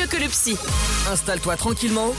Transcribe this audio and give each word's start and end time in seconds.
mieux 0.00 0.06
que 0.06 0.16
le 0.16 0.28
psy. 0.28 0.56
Installe-toi 1.10 1.56
tranquillement. 1.56 2.12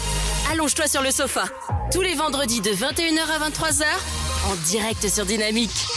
Allonge-toi 0.52 0.88
sur 0.88 1.02
le 1.02 1.12
sofa. 1.12 1.46
Tous 1.92 2.02
les 2.02 2.16
vendredis 2.16 2.62
de 2.62 2.72
21h 2.72 3.30
à 3.30 3.50
23h, 3.50 3.84
en 4.50 4.56
direct 4.68 5.08
sur 5.08 5.26
Dynamique. 5.26 5.88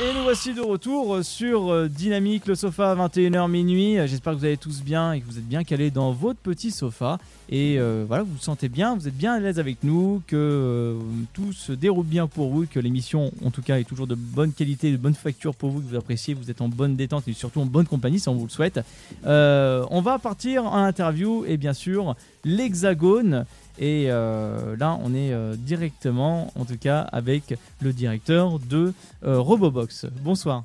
Et 0.00 0.14
nous 0.14 0.22
voici 0.22 0.54
de 0.54 0.60
retour 0.60 1.24
sur 1.24 1.72
euh, 1.72 1.88
Dynamique, 1.88 2.46
le 2.46 2.54
sofa, 2.54 2.94
21h 2.94 3.50
minuit. 3.50 3.96
J'espère 4.06 4.32
que 4.32 4.38
vous 4.38 4.44
allez 4.44 4.56
tous 4.56 4.80
bien 4.80 5.12
et 5.12 5.20
que 5.20 5.26
vous 5.26 5.38
êtes 5.38 5.48
bien 5.48 5.64
calés 5.64 5.90
dans 5.90 6.12
votre 6.12 6.38
petit 6.38 6.70
sofa. 6.70 7.18
Et 7.48 7.80
euh, 7.80 8.04
voilà, 8.06 8.22
vous 8.22 8.34
vous 8.34 8.38
sentez 8.38 8.68
bien, 8.68 8.94
vous 8.94 9.08
êtes 9.08 9.16
bien 9.16 9.34
à 9.34 9.40
l'aise 9.40 9.58
avec 9.58 9.82
nous, 9.82 10.22
que 10.28 10.36
euh, 10.36 10.94
tout 11.32 11.52
se 11.52 11.72
déroule 11.72 12.06
bien 12.06 12.28
pour 12.28 12.48
vous, 12.50 12.64
que 12.66 12.78
l'émission, 12.78 13.32
en 13.44 13.50
tout 13.50 13.60
cas, 13.60 13.80
est 13.80 13.84
toujours 13.84 14.06
de 14.06 14.14
bonne 14.14 14.52
qualité, 14.52 14.92
de 14.92 14.96
bonne 14.98 15.16
facture 15.16 15.52
pour 15.56 15.70
vous, 15.70 15.80
que 15.80 15.88
vous 15.88 15.96
appréciez, 15.96 16.32
vous 16.32 16.48
êtes 16.48 16.60
en 16.60 16.68
bonne 16.68 16.94
détente 16.94 17.26
et 17.26 17.32
surtout 17.32 17.60
en 17.60 17.66
bonne 17.66 17.86
compagnie, 17.86 18.20
si 18.20 18.28
on 18.28 18.36
vous 18.36 18.46
le 18.46 18.50
souhaite. 18.50 18.78
on 19.24 20.00
va 20.00 20.20
partir 20.20 20.64
en 20.66 20.84
interview 20.84 21.44
et 21.44 21.56
bien 21.56 21.72
sûr, 21.72 22.14
l'Hexagone. 22.44 23.46
Et 23.78 24.06
euh, 24.08 24.76
là, 24.76 24.98
on 25.02 25.14
est 25.14 25.32
euh, 25.32 25.54
directement, 25.56 26.52
en 26.56 26.64
tout 26.64 26.76
cas, 26.76 27.00
avec 27.00 27.54
le 27.80 27.92
directeur 27.92 28.58
de 28.58 28.92
euh, 29.24 29.38
Robobox. 29.38 30.06
Bonsoir. 30.20 30.64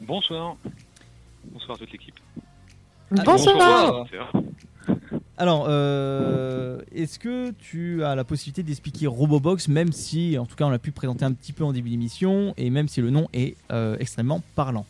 Bonsoir. 0.00 0.56
Bonsoir 1.44 1.76
à 1.76 1.78
toute 1.78 1.92
l'équipe. 1.92 2.20
Bonsoir. 3.10 4.06
Alors, 5.38 5.68
est-ce 6.92 7.18
que 7.18 7.50
tu 7.52 8.04
as 8.04 8.14
la 8.14 8.24
possibilité 8.24 8.62
d'expliquer 8.62 9.06
Robobox, 9.06 9.68
même 9.68 9.92
si, 9.92 10.38
en 10.38 10.44
tout 10.44 10.54
cas, 10.54 10.66
on 10.66 10.70
l'a 10.70 10.78
pu 10.78 10.92
présenter 10.92 11.24
un 11.24 11.32
petit 11.32 11.52
peu 11.52 11.64
en 11.64 11.72
début 11.72 11.90
d'émission, 11.90 12.54
et 12.56 12.68
même 12.70 12.88
si 12.88 13.00
le 13.00 13.10
nom 13.10 13.28
est 13.32 13.56
extrêmement 13.98 14.42
parlant? 14.54 14.86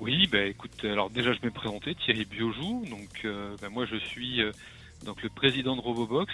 Oui, 0.00 0.28
bah 0.28 0.44
écoute, 0.44 0.84
alors 0.84 1.10
déjà 1.10 1.32
je 1.32 1.40
vais 1.40 1.48
me 1.48 1.52
présenter, 1.52 1.94
Thierry 1.96 2.24
Biojou. 2.24 2.84
Donc, 2.88 3.26
bah, 3.60 3.68
moi 3.68 3.84
je 3.86 3.96
suis 3.96 4.40
donc 5.04 5.22
le 5.22 5.28
président 5.28 5.76
de 5.76 5.80
Robobox. 5.80 6.32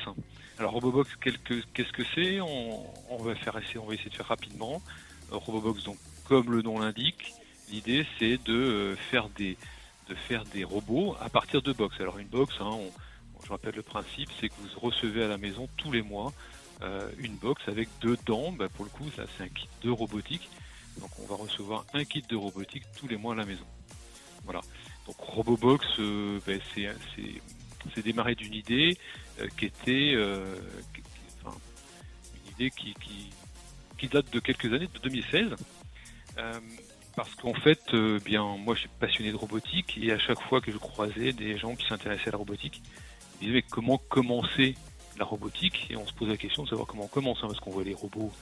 Alors 0.58 0.72
Robobox, 0.72 1.10
qu'est-ce 1.20 1.92
que 1.92 2.02
c'est? 2.14 2.40
On, 2.40 3.16
va 3.18 3.34
faire 3.34 3.56
essayer, 3.58 3.78
on 3.78 3.86
va 3.86 3.94
essayer 3.94 4.10
de 4.10 4.14
faire 4.14 4.28
rapidement. 4.28 4.82
Euh, 5.32 5.36
Robobox, 5.36 5.84
donc 5.84 5.98
comme 6.24 6.50
le 6.52 6.62
nom 6.62 6.78
l'indique, 6.78 7.34
l'idée 7.70 8.06
c'est 8.18 8.42
de 8.44 8.54
euh, 8.54 8.96
faire 8.96 9.28
des 9.30 9.56
de 10.08 10.14
faire 10.14 10.44
des 10.44 10.64
robots 10.64 11.16
à 11.20 11.28
partir 11.30 11.62
de 11.62 11.72
box. 11.72 11.98
Alors 11.98 12.18
une 12.18 12.28
box, 12.28 12.54
hein, 12.60 12.78
je 13.42 13.48
rappelle 13.48 13.74
le 13.74 13.82
principe, 13.82 14.28
c'est 14.38 14.48
que 14.48 14.54
vous 14.54 14.80
recevez 14.80 15.24
à 15.24 15.28
la 15.28 15.38
maison 15.38 15.66
tous 15.76 15.90
les 15.92 16.02
mois 16.02 16.32
euh, 16.82 17.08
une 17.18 17.36
box 17.36 17.62
avec 17.68 17.88
deux 18.00 18.18
dents. 18.26 18.52
Bah, 18.52 18.68
pour 18.68 18.84
le 18.84 18.90
coup, 18.90 19.10
ça 19.16 19.24
c'est 19.36 19.44
un 19.44 19.48
kit 19.48 19.68
de 19.82 19.90
robotique. 19.90 20.48
Donc 21.00 21.10
on 21.20 21.26
va 21.26 21.42
recevoir 21.42 21.84
un 21.94 22.04
kit 22.04 22.22
de 22.28 22.36
robotique 22.36 22.84
tous 22.96 23.08
les 23.08 23.16
mois 23.16 23.32
à 23.32 23.36
la 23.36 23.44
maison. 23.44 23.64
Voilà. 24.44 24.60
Donc 25.06 25.16
Robobox, 25.18 25.84
bah, 26.46 26.52
c'est 26.74 26.88
c'est 27.94 28.04
démarré 28.04 28.34
d'une 28.34 28.54
idée 28.54 28.96
euh, 29.40 29.46
qui 29.56 29.66
était 29.66 30.12
euh, 30.14 30.56
une 31.44 32.52
idée 32.52 32.70
qui, 32.70 32.94
qui, 33.98 34.08
date 34.08 34.30
de 34.32 34.38
quelques 34.38 34.66
années, 34.66 34.88
de 34.92 34.98
2016. 35.02 35.56
Euh, 36.36 36.60
parce 37.16 37.34
qu'en 37.36 37.54
fait, 37.54 37.94
bien, 38.22 38.44
moi, 38.58 38.74
je 38.74 38.80
suis 38.80 38.90
passionné 39.00 39.30
de 39.30 39.36
robotique 39.36 39.98
et 40.02 40.12
à 40.12 40.18
chaque 40.18 40.40
fois 40.42 40.60
que 40.60 40.70
je 40.70 40.76
croisais 40.76 41.32
des 41.32 41.56
gens 41.56 41.74
qui 41.74 41.86
s'intéressaient 41.86 42.28
à 42.28 42.32
la 42.32 42.38
robotique, 42.38 42.82
ils 43.40 43.48
disaient 43.48 43.62
comment 43.62 43.96
commencer 43.96 44.74
la 45.18 45.24
robotique? 45.24 45.86
Et 45.90 45.96
on 45.96 46.06
se 46.06 46.12
pose 46.12 46.28
la 46.28 46.36
question 46.36 46.64
de 46.64 46.68
savoir 46.68 46.86
comment 46.86 47.04
on 47.04 47.08
commence 47.08 47.38
hein, 47.38 47.46
parce 47.46 47.60
qu'on 47.60 47.70
voit 47.70 47.84
les 47.84 47.94
robots, 47.94 48.32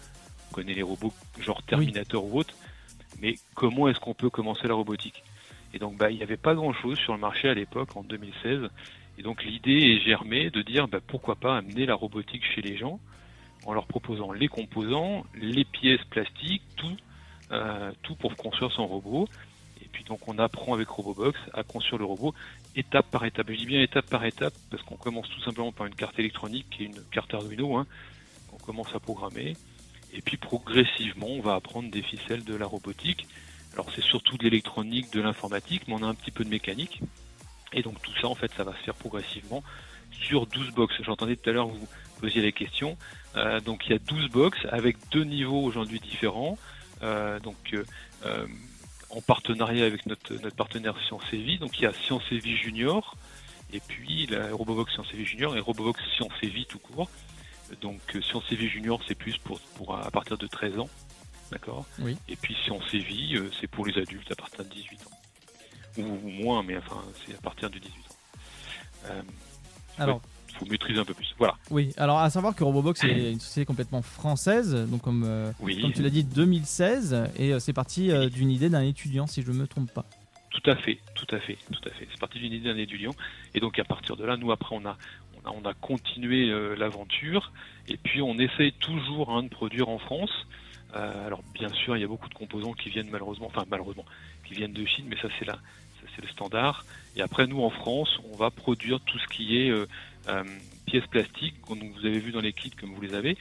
on 0.50 0.54
connaît 0.54 0.74
les 0.74 0.82
robots 0.82 1.12
genre 1.38 1.62
Terminator 1.62 2.24
ou 2.24 2.38
autre, 2.38 2.54
mais 3.20 3.34
comment 3.54 3.88
est-ce 3.88 4.00
qu'on 4.00 4.14
peut 4.14 4.30
commencer 4.30 4.66
la 4.66 4.74
robotique? 4.74 5.22
Et 5.74 5.78
donc, 5.78 5.96
bah, 5.96 6.10
il 6.10 6.16
n'y 6.16 6.22
avait 6.22 6.36
pas 6.36 6.54
grand-chose 6.54 6.98
sur 6.98 7.14
le 7.14 7.20
marché 7.20 7.48
à 7.48 7.54
l'époque 7.54 7.96
en 7.96 8.02
2016 8.02 8.68
et 9.22 9.24
donc 9.24 9.44
l'idée 9.44 9.78
est 9.78 10.00
germée 10.00 10.50
de 10.50 10.62
dire 10.62 10.88
bah, 10.88 10.98
pourquoi 11.06 11.36
pas 11.36 11.56
amener 11.56 11.86
la 11.86 11.94
robotique 11.94 12.42
chez 12.44 12.60
les 12.60 12.76
gens 12.76 12.98
en 13.64 13.72
leur 13.72 13.86
proposant 13.86 14.32
les 14.32 14.48
composants, 14.48 15.24
les 15.40 15.64
pièces 15.64 16.02
plastiques, 16.10 16.64
tout, 16.74 16.96
euh, 17.52 17.92
tout 18.02 18.16
pour 18.16 18.34
construire 18.34 18.72
son 18.72 18.84
robot. 18.84 19.28
Et 19.80 19.86
puis 19.92 20.02
donc 20.02 20.26
on 20.26 20.38
apprend 20.40 20.74
avec 20.74 20.88
Robobox 20.88 21.38
à 21.54 21.62
construire 21.62 22.00
le 22.00 22.04
robot 22.04 22.34
étape 22.74 23.08
par 23.12 23.24
étape. 23.24 23.46
je 23.48 23.58
dis 23.58 23.66
bien 23.66 23.80
étape 23.80 24.10
par 24.10 24.24
étape 24.24 24.54
parce 24.72 24.82
qu'on 24.82 24.96
commence 24.96 25.28
tout 25.28 25.40
simplement 25.42 25.70
par 25.70 25.86
une 25.86 25.94
carte 25.94 26.18
électronique 26.18 26.66
qui 26.72 26.82
est 26.82 26.86
une 26.86 27.04
carte 27.12 27.32
Arduino. 27.32 27.76
Hein, 27.76 27.86
on 28.52 28.56
commence 28.56 28.92
à 28.92 28.98
programmer. 28.98 29.52
Et 30.12 30.20
puis 30.20 30.36
progressivement 30.36 31.28
on 31.28 31.42
va 31.42 31.54
apprendre 31.54 31.92
des 31.92 32.02
ficelles 32.02 32.42
de 32.42 32.56
la 32.56 32.66
robotique. 32.66 33.28
Alors 33.74 33.86
c'est 33.94 34.02
surtout 34.02 34.36
de 34.36 34.42
l'électronique, 34.42 35.12
de 35.12 35.20
l'informatique, 35.20 35.82
mais 35.86 35.94
on 35.94 36.02
a 36.02 36.06
un 36.08 36.14
petit 36.14 36.32
peu 36.32 36.42
de 36.42 36.50
mécanique. 36.50 37.00
Et 37.72 37.82
donc 37.82 38.00
tout 38.02 38.12
ça, 38.20 38.28
en 38.28 38.34
fait, 38.34 38.52
ça 38.56 38.64
va 38.64 38.72
se 38.72 38.82
faire 38.84 38.94
progressivement 38.94 39.62
sur 40.12 40.46
12 40.46 40.70
box. 40.72 40.94
J'entendais 41.02 41.36
tout 41.36 41.50
à 41.50 41.52
l'heure 41.52 41.68
vous 41.68 41.88
posiez 42.20 42.42
la 42.42 42.52
question. 42.52 42.96
Euh, 43.36 43.60
donc 43.60 43.86
il 43.86 43.92
y 43.92 43.94
a 43.94 43.98
12 43.98 44.30
box 44.30 44.58
avec 44.70 44.96
deux 45.10 45.24
niveaux 45.24 45.62
aujourd'hui 45.62 46.00
différents. 46.00 46.58
Euh, 47.02 47.40
donc 47.40 47.74
euh, 47.74 48.46
en 49.10 49.20
partenariat 49.20 49.84
avec 49.84 50.06
notre, 50.06 50.34
notre 50.34 50.56
partenaire 50.56 50.94
Science 51.06 51.24
et 51.32 51.38
Vie. 51.38 51.58
Donc 51.58 51.78
il 51.78 51.82
y 51.82 51.86
a 51.86 51.92
Science 51.92 52.22
et 52.30 52.38
Vie 52.38 52.56
Junior 52.56 53.16
et 53.72 53.80
puis 53.80 54.26
la 54.26 54.54
Robobox 54.54 54.92
Science 54.92 55.08
et 55.12 55.16
Vie 55.16 55.26
Junior 55.26 55.56
et 55.56 55.60
Robobox 55.60 56.00
Science 56.16 56.32
et 56.42 56.48
Vie 56.48 56.66
tout 56.66 56.78
court. 56.78 57.10
Donc 57.80 58.00
Science 58.22 58.44
et 58.50 58.56
Vie 58.56 58.68
Junior 58.68 59.00
c'est 59.08 59.14
plus 59.14 59.38
pour, 59.38 59.60
pour 59.76 59.96
à 59.96 60.10
partir 60.10 60.38
de 60.38 60.46
13 60.46 60.78
ans. 60.78 60.90
D'accord? 61.50 61.84
Oui. 61.98 62.16
Et 62.28 62.36
puis 62.36 62.56
Science 62.64 62.84
et 62.94 62.98
Vie 62.98 63.38
c'est 63.60 63.66
pour 63.66 63.86
les 63.86 64.00
adultes 64.00 64.30
à 64.30 64.36
partir 64.36 64.64
de 64.64 64.70
18 64.70 65.06
ans 65.06 65.21
ou, 65.98 66.28
moins, 66.28 66.62
mais 66.62 66.76
enfin, 66.76 67.02
c'est 67.26 67.34
à 67.34 67.40
partir 67.40 67.70
de 67.70 67.78
18 67.78 67.90
ans. 67.90 67.94
Euh, 69.10 69.22
alors, 69.98 70.20
il 70.48 70.54
faut 70.56 70.66
maîtriser 70.66 70.98
un 70.98 71.04
peu 71.04 71.14
plus. 71.14 71.34
Voilà. 71.38 71.54
Oui, 71.70 71.92
alors 71.96 72.18
à 72.18 72.30
savoir 72.30 72.54
que 72.54 72.64
Robobox 72.64 73.04
est 73.04 73.32
une 73.32 73.40
société 73.40 73.66
complètement 73.66 74.02
française, 74.02 74.74
donc 74.88 75.02
comme, 75.02 75.24
euh, 75.26 75.52
comme 75.58 75.92
tu 75.92 76.02
l'as 76.02 76.10
dit, 76.10 76.24
2016, 76.24 77.30
et 77.36 77.52
euh, 77.52 77.58
c'est 77.58 77.72
parti 77.72 78.10
d'une 78.30 78.50
idée 78.50 78.68
d'un 78.68 78.82
étudiant, 78.82 79.26
si 79.26 79.42
je 79.42 79.50
ne 79.50 79.58
me 79.58 79.66
trompe 79.66 79.92
pas. 79.92 80.04
Tout 80.50 80.70
à 80.70 80.76
fait, 80.76 80.98
tout 81.14 81.34
à 81.34 81.40
fait, 81.40 81.56
tout 81.72 81.88
à 81.88 81.90
fait. 81.90 82.06
C'est 82.10 82.20
parti 82.20 82.38
d'une 82.38 82.52
idée 82.52 82.68
d'un 82.72 82.78
étudiant, 82.78 83.12
et 83.54 83.60
donc 83.60 83.78
à 83.78 83.84
partir 83.84 84.16
de 84.16 84.24
là, 84.24 84.36
nous 84.36 84.52
après, 84.52 84.76
on 84.76 84.84
a, 84.84 84.96
on 85.44 85.48
a, 85.48 85.54
on 85.54 85.64
a 85.68 85.74
continué 85.74 86.48
l'aventure, 86.76 87.52
et 87.88 87.96
puis 87.96 88.20
on 88.20 88.38
essaye 88.38 88.72
toujours 88.72 89.30
hein, 89.30 89.42
de 89.42 89.48
produire 89.48 89.88
en 89.88 89.98
France. 89.98 90.46
Alors 90.92 91.42
bien 91.54 91.70
sûr, 91.70 91.96
il 91.96 92.00
y 92.00 92.04
a 92.04 92.08
beaucoup 92.08 92.28
de 92.28 92.34
composants 92.34 92.72
qui 92.72 92.90
viennent 92.90 93.10
malheureusement, 93.10 93.46
enfin 93.46 93.64
malheureusement, 93.70 94.04
qui 94.46 94.54
viennent 94.54 94.72
de 94.72 94.84
Chine, 94.84 95.06
mais 95.08 95.16
ça 95.16 95.28
c'est 95.38 95.46
là 95.46 95.58
c'est 96.14 96.22
le 96.22 96.28
standard. 96.28 96.84
Et 97.16 97.22
après, 97.22 97.46
nous, 97.46 97.62
en 97.62 97.70
France, 97.70 98.18
on 98.32 98.36
va 98.36 98.50
produire 98.50 99.00
tout 99.00 99.18
ce 99.18 99.26
qui 99.28 99.58
est 99.58 99.70
euh, 99.70 99.86
euh, 100.28 100.44
pièces 100.86 101.06
plastiques, 101.06 101.54
donc 101.68 101.92
vous 101.94 102.06
avez 102.06 102.18
vu 102.18 102.32
dans 102.32 102.40
les 102.40 102.52
kits 102.52 102.70
comme 102.70 102.92
vous 102.94 103.00
les 103.00 103.14
avez. 103.14 103.36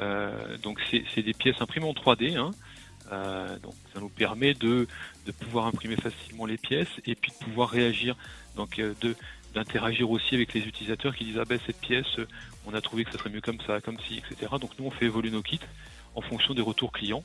Euh, 0.00 0.56
donc 0.58 0.80
c'est 0.90 1.22
des 1.22 1.34
pièces 1.34 1.60
imprimées 1.60 1.86
en 1.86 1.92
3D. 1.92 2.36
Hein. 2.36 2.50
donc 3.62 3.74
ça 3.92 4.00
nous 4.00 4.08
permet 4.08 4.54
de, 4.54 4.86
de 5.26 5.32
pouvoir 5.32 5.66
imprimer 5.66 5.96
facilement 5.96 6.46
les 6.46 6.56
pièces 6.56 6.88
et 7.04 7.14
puis 7.14 7.32
de 7.32 7.44
pouvoir 7.44 7.68
réagir, 7.68 8.16
donc 8.56 8.76
de 8.76 9.16
d'interagir 9.54 10.10
aussi 10.10 10.34
avec 10.34 10.54
les 10.54 10.62
utilisateurs 10.62 11.14
qui 11.14 11.24
disent 11.26 11.38
ah 11.38 11.44
ben 11.44 11.58
cette 11.66 11.78
pièce 11.78 12.16
on 12.64 12.72
a 12.72 12.80
trouvé 12.80 13.04
que 13.04 13.12
ça 13.12 13.18
serait 13.18 13.28
mieux 13.28 13.42
comme 13.42 13.60
ça, 13.66 13.82
comme 13.82 13.98
ci, 14.08 14.16
etc. 14.16 14.50
Donc 14.58 14.70
nous 14.78 14.86
on 14.86 14.90
fait 14.90 15.04
évoluer 15.04 15.30
nos 15.30 15.42
kits 15.42 15.60
en 16.14 16.20
fonction 16.20 16.54
des 16.54 16.62
retours 16.62 16.92
clients. 16.92 17.22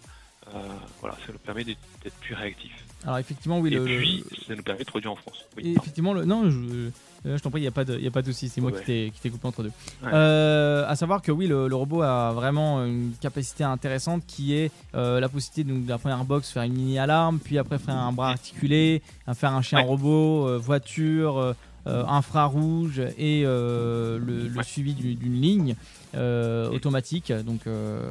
voilà, 1.02 1.16
ça 1.25 1.31
nous 1.34 1.40
permet 1.40 1.64
d'être 1.64 2.16
plus 2.22 2.36
réactif. 2.36 2.72
Alors 3.06 3.20
effectivement, 3.20 3.59
oui. 3.59 3.74
Et 3.74 3.80
puis, 3.80 4.24
ça 4.48 4.56
nous 4.56 4.64
permet 4.64 4.84
de 4.84 4.90
produire 4.90 5.12
en 5.12 5.16
France. 5.16 5.46
et 5.59 5.74
effectivement, 5.74 6.14
le... 6.14 6.25
non, 6.25 6.50
je, 6.50 6.90
euh, 7.28 7.38
je 7.38 7.44
t'en 7.44 7.52
prie, 7.52 7.62
il 7.62 7.64
n'y 7.64 7.68
a 7.68 7.72
pas 7.72 7.84
de, 7.84 8.00
y 8.00 8.08
a 8.08 8.12
pas 8.12 8.22
de 8.22 8.31
souci. 8.31 8.50
C'est 8.50 8.62
moi 8.62 8.72
qui 8.72 9.12
t'ai 9.12 9.30
coupé 9.30 9.48
entre 9.48 9.64
deux. 9.64 9.72
Euh, 10.06 10.86
à 10.88 10.96
savoir 10.96 11.22
que 11.22 11.31
oui, 11.31 11.48
le, 11.48 11.74
robot 11.74 12.02
a 12.02 12.31
vraiment 12.31 12.84
une 12.86 13.14
capacité 13.20 13.64
intéressante 13.64 14.24
qui 14.25 14.56
est 14.56 14.72
euh, 14.96 15.19
la 15.19 15.30
possibilité 15.30 15.72
de 15.72 15.88
la 15.88 15.98
première 15.98 16.24
box 16.25 16.52
faire 16.52 16.64
une 16.64 16.74
mini 16.74 17.00
alarme, 17.00 17.40
puis 17.40 17.58
après 17.58 17.78
faire 17.78 17.96
un 17.96 18.12
bras 18.12 18.30
articulé, 18.30 19.01
faire 19.34 19.54
un 19.54 19.62
chien 19.62 19.80
robot, 19.80 20.57
voiture. 20.60 21.56
Infrarouge 21.88 23.01
et 23.18 23.44
le, 23.44 24.51
suivi 24.63 24.94
d'une 24.94 25.42
ligne 25.42 25.75
automatique, 26.13 27.31
donc 27.31 27.62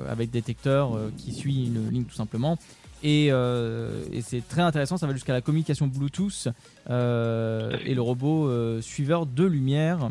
avec 0.09 0.31
détecteur 0.31 0.99
qui 1.17 1.33
suit 1.33 1.67
une 1.67 1.91
ligne 1.91 2.05
tout 2.05 2.15
simplement. 2.15 2.59
Euh, 3.05 4.05
et, 4.13 4.23
c'est 4.23 4.47
très 4.47 4.63
intéressant, 4.63 4.97
ça 4.97 5.07
va 5.07 5.13
jusqu'à 5.13 5.33
la 5.33 5.41
communication 5.41 5.87
Bluetooth 5.87 6.49
euh, 6.91 7.77
et 7.85 7.95
le 7.95 8.03
robot 8.03 8.49
euh, 8.49 8.81
suiveur 8.81 9.27
de 9.27 9.45
lumière 9.45 10.11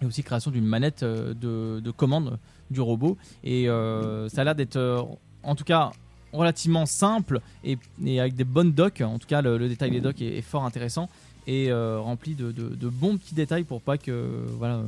et 0.00 0.06
aussi 0.06 0.22
création 0.22 0.50
d'une 0.50 0.64
manette 0.64 1.04
de, 1.04 1.90
commande 1.96 2.38
du 2.70 2.80
robot. 2.80 3.16
Et 3.44 3.66
ça 3.66 4.40
a 4.40 4.44
l'air 4.44 4.54
d'être 4.54 5.08
en 5.42 5.54
tout 5.54 5.64
cas 5.64 5.90
relativement 6.32 6.86
simple 6.86 7.40
et, 7.62 7.78
avec 8.18 8.34
des 8.34 8.44
bonnes 8.44 8.72
docks. 8.72 9.00
En 9.00 9.18
tout 9.18 9.28
cas, 9.28 9.42
le, 9.42 9.68
détail 9.68 9.90
des 9.90 10.00
docks 10.00 10.20
est, 10.20 10.42
fort 10.42 10.64
intéressant 10.64 11.08
et 11.46 11.72
rempli 11.72 12.34
de, 12.34 12.52
de, 12.52 12.88
bons 12.88 13.16
petits 13.16 13.34
détails 13.34 13.64
pour 13.64 13.80
pas 13.80 13.98
que 13.98 14.28
voilà 14.58 14.82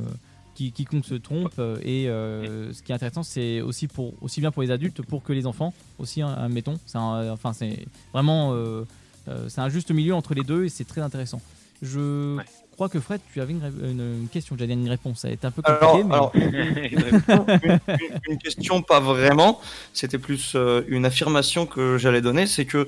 quiconque 0.55 1.05
se 1.05 1.15
trompe. 1.15 1.53
Euh, 1.59 1.77
et 1.83 2.07
euh, 2.07 2.73
ce 2.73 2.81
qui 2.81 2.91
est 2.91 2.95
intéressant, 2.95 3.23
c'est 3.23 3.61
aussi, 3.61 3.87
pour, 3.87 4.13
aussi 4.21 4.41
bien 4.41 4.51
pour 4.51 4.61
les 4.61 4.71
adultes 4.71 5.01
pour 5.01 5.23
que 5.23 5.33
les 5.33 5.45
enfants 5.45 5.73
aussi, 5.99 6.21
hein, 6.21 6.35
admettons. 6.37 6.79
enfin, 6.93 7.53
c'est 7.53 7.85
vraiment. 8.13 8.53
Euh, 8.53 8.83
c'est 9.47 9.61
un 9.61 9.69
juste 9.69 9.89
milieu 9.89 10.13
entre 10.13 10.35
les 10.35 10.43
deux 10.43 10.65
et 10.65 10.69
c'est 10.69 10.83
très 10.83 11.01
intéressant. 11.01 11.41
Je 11.81 12.37
crois 12.71 12.89
que 12.89 12.99
Fred, 12.99 13.19
tu 13.33 13.41
avais 13.41 13.53
une, 13.53 14.27
question, 14.31 14.55
j'allais 14.57 14.73
une 14.73 14.87
réponse. 14.87 15.21
Ça 15.21 15.29
a 15.29 15.31
été 15.31 15.47
un 15.47 15.51
peu 15.51 15.63
compliqué. 15.63 16.03
Alors, 16.11 16.31
une, 18.29 18.37
question, 18.37 18.83
pas 18.83 18.99
vraiment. 18.99 19.59
C'était 19.93 20.19
plus 20.19 20.55
une 20.87 21.05
affirmation 21.05 21.65
que 21.65 21.97
j'allais 21.97 22.21
donner. 22.21 22.45
C'est 22.45 22.65
que, 22.65 22.87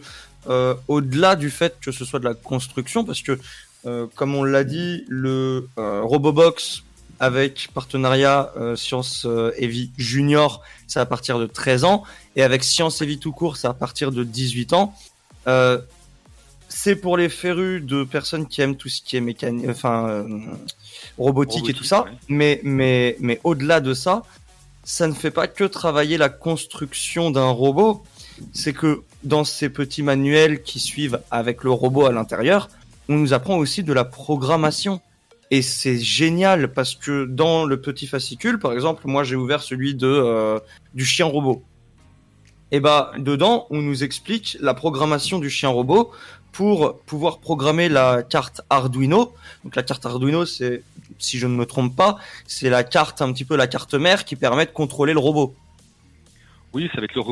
au-delà 0.88 1.36
du 1.36 1.50
fait 1.50 1.78
que 1.82 1.92
ce 1.92 2.06
soit 2.06 2.20
de 2.20 2.26
la 2.26 2.34
construction, 2.34 3.04
parce 3.04 3.22
que, 3.22 3.40
comme 4.16 4.36
on 4.36 4.44
l'a 4.44 4.64
dit, 4.64 5.04
le 5.08 5.68
Robobox 5.78 6.84
avec 7.20 7.70
partenariat 7.74 8.52
euh, 8.58 8.76
Science 8.76 9.26
euh, 9.26 9.52
et 9.58 9.68
Vie 9.68 9.92
Junior, 9.98 10.62
c'est 10.88 11.00
à 11.00 11.06
partir 11.06 11.40
de 11.40 11.48
13 11.48 11.84
ans, 11.84 12.04
et 12.36 12.44
avec 12.44 12.64
Science 12.64 13.02
et 13.02 13.06
Vie 13.06 13.20
tout 13.20 13.32
court, 13.32 13.58
c'est 13.58 13.68
à 13.68 13.74
partir 13.74 14.12
de 14.12 14.24
18 14.24 14.74
ans. 14.74 14.94
Euh, 15.48 15.80
c'est 16.70 16.96
pour 16.96 17.18
les 17.18 17.30
férus 17.30 17.82
de 17.84 18.04
personnes 18.04 18.48
qui 18.48 18.62
aiment 18.62 18.76
tout 18.76 18.90
ce 18.90 19.02
qui 19.02 19.18
est 19.18 19.22
mécanique, 19.22 19.68
enfin 19.70 20.08
euh, 20.10 20.40
robotique, 21.18 21.70
et 21.70 21.74
tout 21.74 21.86
ça. 21.86 22.06
Mais 22.28 22.60
mais 22.64 23.16
mais 23.20 23.40
au-delà 23.44 23.80
de 23.80 23.94
ça, 23.94 24.24
ça 24.84 25.08
ne 25.08 25.14
fait 25.14 25.32
pas 25.32 25.48
que 25.48 25.64
travailler 25.64 26.18
la 26.18 26.30
construction 26.30 27.32
d'un 27.32 27.50
robot. 27.50 28.04
C'est 28.54 28.74
que 28.74 29.02
dans 29.24 29.44
ces 29.44 29.70
petits 29.70 30.04
manuels 30.04 30.64
qui 30.64 30.80
suivent 30.80 31.20
avec 31.32 31.64
le 31.64 31.72
robot 31.72 32.06
à 32.06 32.12
l'intérieur, 32.12 32.70
on 33.10 33.16
nous 33.16 33.34
apprend 33.34 33.58
aussi 33.58 33.84
de 33.84 33.94
la 33.94 34.06
programmation. 34.06 35.02
Et 35.50 35.62
c'est 35.62 35.98
génial 35.98 36.74
parce 36.74 36.96
que 36.96 37.26
dans 37.26 37.66
le 37.66 37.80
petit 37.80 38.06
fascicule, 38.06 38.60
par 38.60 38.74
exemple, 38.74 39.04
moi 39.06 39.24
j'ai 39.24 39.36
ouvert 39.36 39.62
celui 39.62 39.96
de 39.96 40.08
euh, 40.08 40.60
du 40.94 41.06
chien 41.06 41.26
robot. 41.26 41.64
Et 42.72 42.82
bah 42.82 43.12
dedans, 43.18 43.66
on 43.70 43.82
nous 43.82 44.04
explique 44.04 44.58
la 44.60 44.74
programmation 44.74 45.40
du 45.40 45.50
chien 45.50 45.70
robot 45.70 46.12
pour 46.52 47.00
pouvoir 47.06 47.40
programmer 47.40 47.88
la 47.88 48.24
carte 48.24 48.62
Arduino. 48.70 49.34
Donc 49.64 49.76
la 49.76 49.84
carte 49.84 50.06
Arduino, 50.06 50.46
c'est 50.46 50.84
si 51.18 51.38
je 51.38 51.48
ne 51.48 51.56
me 51.56 51.66
trompe 51.66 51.96
pas, 51.96 52.18
c'est 52.46 52.70
la 52.70 52.84
carte 52.84 53.22
un 53.22 53.32
petit 53.32 53.46
peu 53.46 53.56
la 53.56 53.68
carte 53.68 53.94
mère 53.94 54.26
qui 54.26 54.36
permet 54.36 54.66
de 54.66 54.72
contrôler 54.72 55.14
le 55.14 55.20
robot. 55.20 55.56
Oui, 56.74 56.90
va 56.96 57.04
être 57.04 57.16
le 57.16 57.24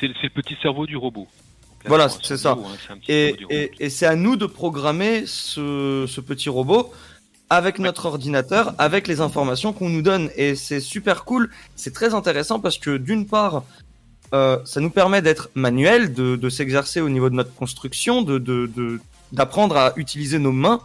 c'est 0.00 0.06
le 0.06 0.30
petit 0.30 0.56
cerveau 0.62 0.86
du 0.86 0.96
robot. 0.96 1.26
voilà, 1.86 2.08
c'est 2.08 2.36
ça. 2.36 2.56
Hein, 2.90 2.96
et, 3.08 3.34
et, 3.78 3.90
c'est 3.90 4.06
à 4.06 4.16
nous 4.16 4.36
de 4.36 4.46
programmer 4.46 5.24
ce, 5.26 6.06
ce 6.08 6.20
petit 6.20 6.48
robot 6.48 6.92
avec 7.50 7.78
notre 7.78 8.06
ordinateur, 8.06 8.74
avec 8.78 9.06
les 9.06 9.20
informations 9.20 9.72
qu'on 9.72 9.88
nous 9.90 10.02
donne. 10.02 10.30
Et 10.36 10.54
c'est 10.54 10.80
super 10.80 11.24
cool, 11.24 11.50
c'est 11.76 11.92
très 11.92 12.14
intéressant 12.14 12.60
parce 12.60 12.78
que 12.78 12.96
d'une 12.96 13.26
part, 13.26 13.64
euh, 14.32 14.58
ça 14.64 14.80
nous 14.80 14.90
permet 14.90 15.22
d'être 15.22 15.50
manuel, 15.54 16.12
de, 16.12 16.36
de 16.36 16.48
s'exercer 16.48 17.00
au 17.00 17.08
niveau 17.08 17.30
de 17.30 17.34
notre 17.34 17.54
construction, 17.54 18.22
de, 18.22 18.38
de, 18.38 19.00
d'apprendre 19.32 19.76
à 19.76 19.92
utiliser 19.96 20.38
nos 20.38 20.52
mains, 20.52 20.80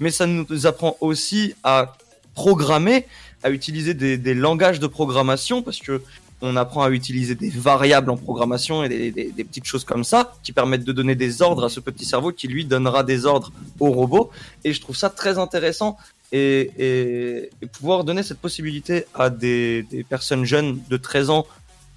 mais 0.00 0.10
ça 0.10 0.26
nous 0.26 0.66
apprend 0.66 0.96
aussi 1.00 1.54
à 1.64 1.96
programmer, 2.34 3.06
à 3.42 3.50
utiliser 3.50 3.94
des, 3.94 4.16
des 4.16 4.34
langages 4.34 4.80
de 4.80 4.86
programmation 4.86 5.62
parce 5.62 5.78
que 5.78 6.02
on 6.44 6.56
apprend 6.56 6.82
à 6.82 6.90
utiliser 6.90 7.34
des 7.34 7.50
variables 7.50 8.10
en 8.10 8.16
programmation 8.16 8.84
et 8.84 8.88
des, 8.88 9.10
des, 9.10 9.32
des, 9.32 9.44
petites 9.44 9.64
choses 9.64 9.84
comme 9.84 10.04
ça 10.04 10.34
qui 10.42 10.52
permettent 10.52 10.84
de 10.84 10.92
donner 10.92 11.14
des 11.14 11.42
ordres 11.42 11.64
à 11.64 11.68
ce 11.68 11.80
petit 11.80 12.04
cerveau 12.04 12.32
qui 12.32 12.48
lui 12.48 12.64
donnera 12.64 13.02
des 13.02 13.26
ordres 13.26 13.50
au 13.80 13.90
robot. 13.90 14.30
Et 14.64 14.72
je 14.72 14.80
trouve 14.80 14.96
ça 14.96 15.10
très 15.10 15.38
intéressant 15.38 15.96
et, 16.32 16.70
et, 16.78 17.50
et 17.62 17.66
pouvoir 17.66 18.04
donner 18.04 18.22
cette 18.22 18.38
possibilité 18.38 19.04
à 19.14 19.30
des, 19.30 19.84
des, 19.84 20.04
personnes 20.04 20.44
jeunes 20.44 20.80
de 20.88 20.96
13 20.96 21.30
ans 21.30 21.46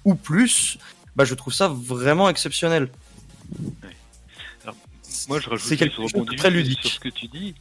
ou 0.04 0.14
plus, 0.14 0.78
bah, 1.16 1.24
je 1.24 1.34
trouve 1.34 1.52
ça 1.52 1.68
vraiment 1.68 2.28
exceptionnel. 2.28 2.88
Ouais. 3.60 3.96
Alors, 4.62 4.76
moi, 5.28 5.40
je 5.40 5.50
rajoute 5.50 5.76
quelque 5.76 5.94
chose 5.94 6.12
de 6.12 6.36
très 6.36 6.50
ludique. 6.50 6.80
sur 6.82 6.90
ce 6.92 7.00
que 7.00 7.08
tu 7.08 7.26
dis. 7.26 7.54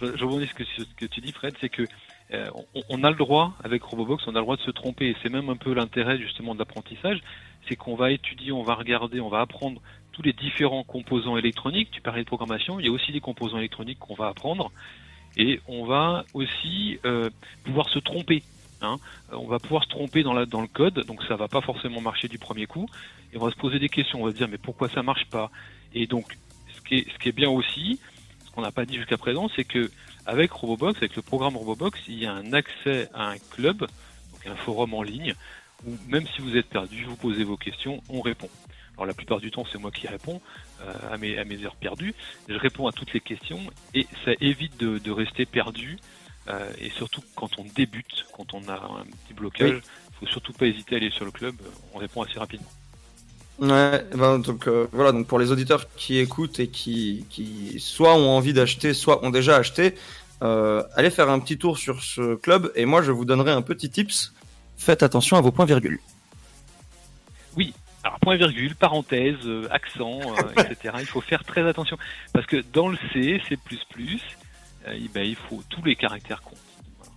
Je, 0.00 0.16
je 0.16 0.24
rebondis 0.24 0.46
sur 0.46 0.84
ce 0.86 0.94
que 0.96 1.06
tu 1.06 1.20
dis, 1.20 1.32
Fred, 1.32 1.54
c'est 1.60 1.68
que 1.68 1.82
euh, 2.32 2.48
on, 2.74 2.82
on, 2.90 3.04
a 3.04 3.10
le 3.10 3.16
droit, 3.16 3.54
avec 3.64 3.82
Robobox, 3.82 4.24
on 4.26 4.30
a 4.30 4.38
le 4.38 4.42
droit 4.42 4.56
de 4.56 4.62
se 4.62 4.70
tromper. 4.70 5.08
Et 5.08 5.16
c'est 5.22 5.30
même 5.30 5.48
un 5.48 5.56
peu 5.56 5.72
l'intérêt 5.72 6.18
justement 6.18 6.54
de 6.54 6.58
l'apprentissage, 6.58 7.20
c'est 7.68 7.76
qu'on 7.76 7.94
va 7.94 8.10
étudier, 8.10 8.52
on 8.52 8.62
va 8.62 8.74
regarder, 8.74 9.20
on 9.20 9.28
va 9.28 9.40
apprendre 9.40 9.80
tous 10.12 10.22
les 10.22 10.32
différents 10.32 10.82
composants 10.82 11.36
électroniques. 11.36 11.90
Tu 11.90 12.00
parlais 12.00 12.22
de 12.22 12.26
programmation, 12.26 12.80
il 12.80 12.86
y 12.86 12.88
a 12.88 12.92
aussi 12.92 13.12
des 13.12 13.20
composants 13.20 13.58
électroniques 13.58 13.98
qu'on 13.98 14.14
va 14.14 14.28
apprendre. 14.28 14.70
Et 15.36 15.60
on 15.68 15.84
va 15.84 16.24
aussi 16.34 16.98
euh, 17.04 17.30
pouvoir 17.64 17.88
se 17.90 17.98
tromper. 17.98 18.42
Hein. 18.82 18.96
On 19.32 19.46
va 19.46 19.58
pouvoir 19.58 19.84
se 19.84 19.88
tromper 19.88 20.22
dans, 20.22 20.32
la, 20.32 20.46
dans 20.46 20.60
le 20.60 20.68
code, 20.68 21.04
donc 21.06 21.22
ça 21.24 21.36
va 21.36 21.48
pas 21.48 21.60
forcément 21.60 22.00
marcher 22.00 22.28
du 22.28 22.38
premier 22.38 22.66
coup. 22.66 22.88
Et 23.32 23.36
on 23.36 23.44
va 23.44 23.50
se 23.50 23.56
poser 23.56 23.78
des 23.78 23.88
questions, 23.88 24.22
on 24.22 24.26
va 24.26 24.32
se 24.32 24.36
dire 24.36 24.48
mais 24.48 24.58
pourquoi 24.58 24.88
ça 24.88 25.02
marche 25.02 25.26
pas? 25.26 25.50
Et 25.94 26.06
donc 26.06 26.36
ce 26.74 26.80
qui 26.82 26.96
est, 26.96 27.10
ce 27.12 27.18
qui 27.18 27.28
est 27.28 27.36
bien 27.36 27.50
aussi, 27.50 28.00
qu'on 28.58 28.62
n'a 28.62 28.72
pas 28.72 28.84
dit 28.84 28.96
jusqu'à 28.96 29.16
présent, 29.16 29.48
c'est 29.54 29.62
que 29.62 29.88
avec 30.26 30.50
Robobox, 30.50 30.96
avec 30.98 31.14
le 31.14 31.22
programme 31.22 31.56
Robobox, 31.56 32.00
il 32.08 32.18
y 32.18 32.26
a 32.26 32.32
un 32.32 32.52
accès 32.52 33.08
à 33.14 33.28
un 33.28 33.38
club, 33.38 33.78
donc 33.78 34.46
un 34.48 34.56
forum 34.56 34.94
en 34.94 35.02
ligne, 35.04 35.32
où 35.86 35.96
même 36.08 36.26
si 36.26 36.42
vous 36.42 36.56
êtes 36.56 36.66
perdu, 36.66 37.04
vous 37.04 37.14
posez 37.14 37.44
vos 37.44 37.56
questions, 37.56 38.02
on 38.08 38.20
répond. 38.20 38.50
Alors 38.96 39.06
la 39.06 39.14
plupart 39.14 39.38
du 39.38 39.52
temps, 39.52 39.64
c'est 39.70 39.78
moi 39.78 39.92
qui 39.92 40.08
réponds 40.08 40.42
euh, 40.80 40.92
à, 41.08 41.16
mes, 41.18 41.38
à 41.38 41.44
mes 41.44 41.64
heures 41.64 41.76
perdues. 41.76 42.16
Je 42.48 42.56
réponds 42.56 42.88
à 42.88 42.92
toutes 42.92 43.12
les 43.12 43.20
questions 43.20 43.60
et 43.94 44.08
ça 44.24 44.32
évite 44.40 44.76
de, 44.76 44.98
de 44.98 45.10
rester 45.12 45.46
perdu. 45.46 45.96
Euh, 46.48 46.68
et 46.80 46.90
surtout 46.90 47.22
quand 47.36 47.60
on 47.60 47.64
débute, 47.76 48.24
quand 48.32 48.54
on 48.54 48.68
a 48.68 48.74
un 48.74 49.04
petit 49.04 49.34
blocage, 49.34 49.68
il 49.70 49.74
oui. 49.76 49.82
faut 50.18 50.26
surtout 50.26 50.52
pas 50.52 50.66
hésiter 50.66 50.96
à 50.96 50.98
aller 50.98 51.10
sur 51.10 51.24
le 51.24 51.30
club. 51.30 51.54
On 51.94 51.98
répond 51.98 52.22
assez 52.22 52.40
rapidement. 52.40 52.72
Ouais, 53.58 54.04
ben 54.14 54.38
donc 54.38 54.68
euh, 54.68 54.86
voilà, 54.92 55.10
donc 55.10 55.26
pour 55.26 55.40
les 55.40 55.50
auditeurs 55.50 55.92
qui 55.96 56.18
écoutent 56.18 56.60
et 56.60 56.68
qui, 56.68 57.24
qui 57.28 57.80
soit 57.80 58.14
ont 58.14 58.30
envie 58.30 58.52
d'acheter, 58.52 58.94
soit 58.94 59.24
ont 59.24 59.30
déjà 59.30 59.56
acheté, 59.56 59.96
euh, 60.42 60.84
allez 60.94 61.10
faire 61.10 61.28
un 61.28 61.40
petit 61.40 61.58
tour 61.58 61.76
sur 61.76 62.02
ce 62.02 62.36
club 62.36 62.70
et 62.76 62.84
moi 62.84 63.02
je 63.02 63.10
vous 63.10 63.24
donnerai 63.24 63.50
un 63.50 63.62
petit 63.62 63.90
tips. 63.90 64.32
Faites 64.76 65.02
attention 65.02 65.36
à 65.36 65.40
vos 65.40 65.50
points 65.50 65.64
virgules. 65.64 65.98
Oui, 67.56 67.74
alors 68.04 68.20
point 68.20 68.36
virgule, 68.36 68.76
parenthèse, 68.76 69.36
euh, 69.44 69.66
accent, 69.72 70.20
euh, 70.20 70.62
etc. 70.62 70.94
il 71.00 71.06
faut 71.06 71.20
faire 71.20 71.42
très 71.42 71.66
attention 71.68 71.98
parce 72.32 72.46
que 72.46 72.62
dans 72.72 72.88
le 72.88 72.96
C, 73.12 73.40
C++, 73.48 73.58
euh, 74.86 74.98
ben, 75.12 75.24
il 75.24 75.34
faut 75.34 75.62
tous 75.68 75.82
les 75.84 75.96
caractères 75.96 76.42
comptent. 76.42 76.58
Voilà. 76.96 77.12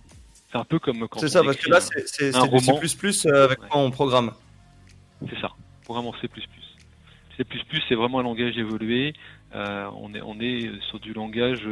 C'est 0.50 0.58
un 0.58 0.64
peu 0.64 0.80
comme 0.80 1.06
quand 1.06 1.20
C'est 1.20 1.28
ça, 1.28 1.44
parce 1.44 1.56
que 1.56 1.70
là 1.70 1.80
c'est 1.80 2.32
du 2.32 2.88
C++ 2.88 3.28
avec 3.28 3.62
ouais. 3.62 3.68
quoi 3.68 3.80
on 3.80 3.92
programme. 3.92 4.32
C'est 5.28 5.40
ça 5.40 5.52
vraiment 5.92 6.14
C++. 6.20 6.28
C++ 7.36 7.44
c'est 7.88 7.94
vraiment 7.94 8.20
un 8.20 8.22
langage 8.22 8.56
évolué. 8.58 9.14
Euh, 9.54 9.88
on, 9.96 10.14
est, 10.14 10.22
on 10.22 10.40
est 10.40 10.70
sur 10.88 10.98
du 11.00 11.12
langage 11.12 11.68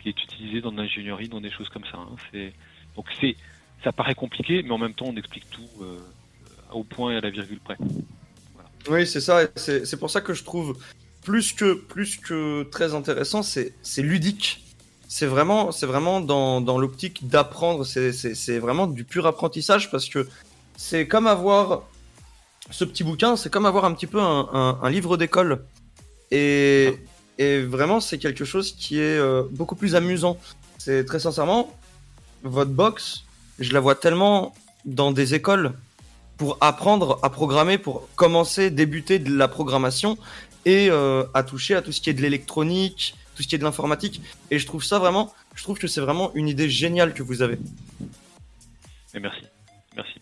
qui 0.00 0.08
est 0.08 0.22
utilisé 0.22 0.60
dans 0.60 0.72
l'ingénierie, 0.72 1.28
dans 1.28 1.40
des 1.40 1.50
choses 1.50 1.68
comme 1.68 1.84
ça. 1.84 1.98
Hein. 1.98 2.16
C'est, 2.32 2.52
donc 2.96 3.06
c'est, 3.20 3.36
ça 3.84 3.92
paraît 3.92 4.14
compliqué, 4.14 4.62
mais 4.62 4.70
en 4.70 4.78
même 4.78 4.94
temps 4.94 5.06
on 5.08 5.16
explique 5.16 5.48
tout 5.50 5.68
euh, 5.82 5.98
au 6.72 6.84
point 6.84 7.12
et 7.12 7.16
à 7.16 7.20
la 7.20 7.30
virgule 7.30 7.60
près. 7.60 7.76
Oui, 8.88 9.06
c'est 9.06 9.20
ça. 9.20 9.42
C'est, 9.56 9.84
c'est 9.84 9.98
pour 9.98 10.10
ça 10.10 10.20
que 10.20 10.34
je 10.34 10.44
trouve 10.44 10.78
plus 11.22 11.52
que 11.52 11.74
plus 11.74 12.16
que 12.16 12.62
très 12.64 12.94
intéressant, 12.94 13.42
c'est, 13.42 13.74
c'est 13.82 14.02
ludique. 14.02 14.64
C'est 15.06 15.26
vraiment, 15.26 15.72
c'est 15.72 15.86
vraiment 15.86 16.20
dans, 16.20 16.60
dans 16.60 16.78
l'optique 16.78 17.26
d'apprendre. 17.26 17.84
C'est, 17.84 18.12
c'est, 18.12 18.34
c'est 18.34 18.58
vraiment 18.58 18.86
du 18.86 19.04
pur 19.04 19.26
apprentissage 19.26 19.90
parce 19.90 20.08
que 20.08 20.28
c'est 20.76 21.06
comme 21.06 21.26
avoir 21.26 21.82
ce 22.70 22.84
petit 22.84 23.04
bouquin, 23.04 23.36
c'est 23.36 23.50
comme 23.50 23.66
avoir 23.66 23.84
un 23.84 23.94
petit 23.94 24.06
peu 24.06 24.20
un, 24.20 24.90
livre 24.90 25.16
d'école. 25.16 25.64
Et, 26.30 26.98
vraiment, 27.38 28.00
c'est 28.00 28.18
quelque 28.18 28.44
chose 28.44 28.72
qui 28.72 28.98
est 28.98 29.18
euh, 29.18 29.44
beaucoup 29.50 29.76
plus 29.76 29.94
amusant. 29.94 30.38
C'est 30.78 31.04
très 31.04 31.20
sincèrement, 31.20 31.74
votre 32.42 32.70
box, 32.70 33.24
je 33.58 33.72
la 33.72 33.80
vois 33.80 33.94
tellement 33.94 34.54
dans 34.84 35.12
des 35.12 35.34
écoles 35.34 35.72
pour 36.36 36.56
apprendre 36.60 37.18
à 37.22 37.28
programmer, 37.28 37.76
pour 37.76 38.08
commencer, 38.16 38.70
débuter 38.70 39.18
de 39.18 39.34
la 39.34 39.46
programmation 39.46 40.16
et 40.64 40.88
euh, 40.90 41.24
à 41.34 41.42
toucher 41.42 41.74
à 41.74 41.82
tout 41.82 41.92
ce 41.92 42.00
qui 42.00 42.08
est 42.08 42.14
de 42.14 42.22
l'électronique, 42.22 43.14
tout 43.36 43.42
ce 43.42 43.48
qui 43.48 43.54
est 43.54 43.58
de 43.58 43.64
l'informatique. 43.64 44.22
Et 44.50 44.58
je 44.58 44.66
trouve 44.66 44.82
ça 44.82 44.98
vraiment, 44.98 45.34
je 45.54 45.62
trouve 45.62 45.78
que 45.78 45.86
c'est 45.86 46.00
vraiment 46.00 46.32
une 46.34 46.48
idée 46.48 46.70
géniale 46.70 47.12
que 47.12 47.22
vous 47.22 47.42
avez. 47.42 47.58
Merci. 49.14 49.42
Merci. 49.96 50.20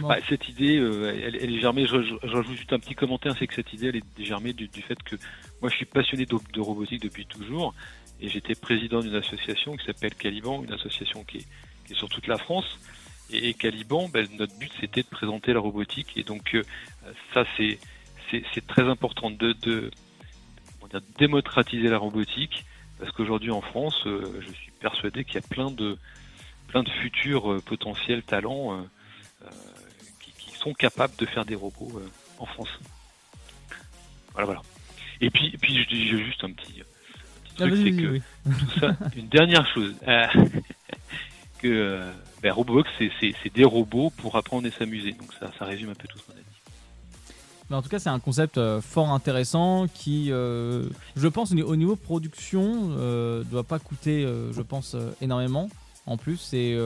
Bah, 0.00 0.18
cette 0.28 0.48
idée, 0.48 0.78
euh, 0.78 1.12
elle, 1.24 1.36
est 1.36 1.60
germée. 1.60 1.86
Je, 1.86 2.02
je, 2.02 2.14
rajoute 2.26 2.56
juste 2.56 2.72
un 2.72 2.78
petit 2.78 2.94
commentaire, 2.94 3.34
c'est 3.38 3.46
que 3.46 3.54
cette 3.54 3.72
idée, 3.72 3.88
elle 3.88 3.96
est 3.96 4.24
germée 4.24 4.52
du, 4.52 4.68
fait 4.82 5.02
que 5.02 5.16
moi, 5.60 5.70
je 5.70 5.76
suis 5.76 5.86
passionné 5.86 6.26
de, 6.26 6.60
robotique 6.60 7.02
depuis 7.02 7.26
toujours, 7.26 7.74
et 8.20 8.28
j'étais 8.28 8.54
président 8.54 9.00
d'une 9.00 9.16
association 9.16 9.76
qui 9.76 9.86
s'appelle 9.86 10.14
Caliban, 10.14 10.62
une 10.62 10.72
association 10.72 11.24
qui 11.24 11.38
est, 11.38 11.94
sur 11.94 12.08
toute 12.08 12.26
la 12.26 12.38
France. 12.38 12.78
Et, 13.30 13.54
Caliban, 13.54 14.08
ben, 14.08 14.26
notre 14.38 14.56
but, 14.58 14.70
c'était 14.80 15.02
de 15.02 15.08
présenter 15.08 15.52
la 15.52 15.60
robotique, 15.60 16.16
et 16.16 16.22
donc 16.22 16.54
euh, 16.54 16.62
ça, 17.34 17.44
c'est 17.56 17.78
c'est 18.30 18.66
très 18.66 18.82
important 18.82 19.30
de, 19.30 19.54
de 19.62 19.90
dire, 20.90 21.00
démocratiser 21.18 21.88
la 21.88 21.96
robotique, 21.96 22.66
parce 22.98 23.10
qu'aujourd'hui 23.12 23.50
en 23.50 23.62
France, 23.62 24.02
euh, 24.04 24.42
je 24.46 24.52
suis 24.52 24.70
persuadé 24.80 25.24
qu'il 25.24 25.36
y 25.36 25.38
a 25.38 25.48
plein 25.48 25.70
de 25.70 25.96
plein 26.66 26.82
de 26.82 26.90
futurs 26.90 27.62
potentiels 27.64 28.22
talents 28.22 28.86
euh, 29.42 29.46
sont 30.68 30.74
capables 30.74 31.14
de 31.18 31.26
faire 31.26 31.44
des 31.44 31.54
robots 31.54 31.92
euh, 31.96 32.08
en 32.38 32.46
France. 32.46 32.68
Voilà, 34.32 34.46
voilà. 34.46 34.62
Et 35.20 35.30
puis, 35.30 35.56
puis 35.60 35.82
je 35.82 35.88
dis 35.88 36.08
juste 36.08 36.44
un 36.44 36.52
petit, 36.52 36.82
truc, 37.56 37.74
c'est 37.76 37.90
que 37.90 38.18
tout 38.18 38.80
ça, 38.80 38.96
une 39.16 39.28
dernière 39.28 39.66
chose, 39.72 39.94
que 41.58 42.00
ben, 42.42 42.52
Robobox, 42.52 42.88
c'est 43.20 43.54
des 43.54 43.64
robots 43.64 44.10
pour 44.10 44.36
apprendre 44.36 44.66
et 44.66 44.70
s'amuser. 44.70 45.12
Donc 45.12 45.32
ça, 45.40 45.50
ça 45.58 45.64
résume 45.64 45.90
un 45.90 45.94
peu 45.94 46.06
tout 46.06 46.18
ce 46.18 46.24
qu'on 46.24 46.32
a 46.32 46.36
dit. 46.36 46.42
Mais 47.68 47.76
en 47.76 47.82
tout 47.82 47.88
cas, 47.88 47.98
c'est 47.98 48.08
un 48.08 48.20
concept 48.20 48.60
fort 48.80 49.10
intéressant 49.10 49.88
qui, 49.92 50.28
je 50.28 51.28
pense, 51.28 51.52
au 51.52 51.76
niveau 51.76 51.96
production, 51.96 52.88
ne 52.90 53.42
doit 53.50 53.64
pas 53.64 53.80
coûter, 53.80 54.22
je 54.22 54.62
pense, 54.62 54.94
énormément. 55.20 55.68
En 56.06 56.16
plus, 56.16 56.36
c'est. 56.36 56.78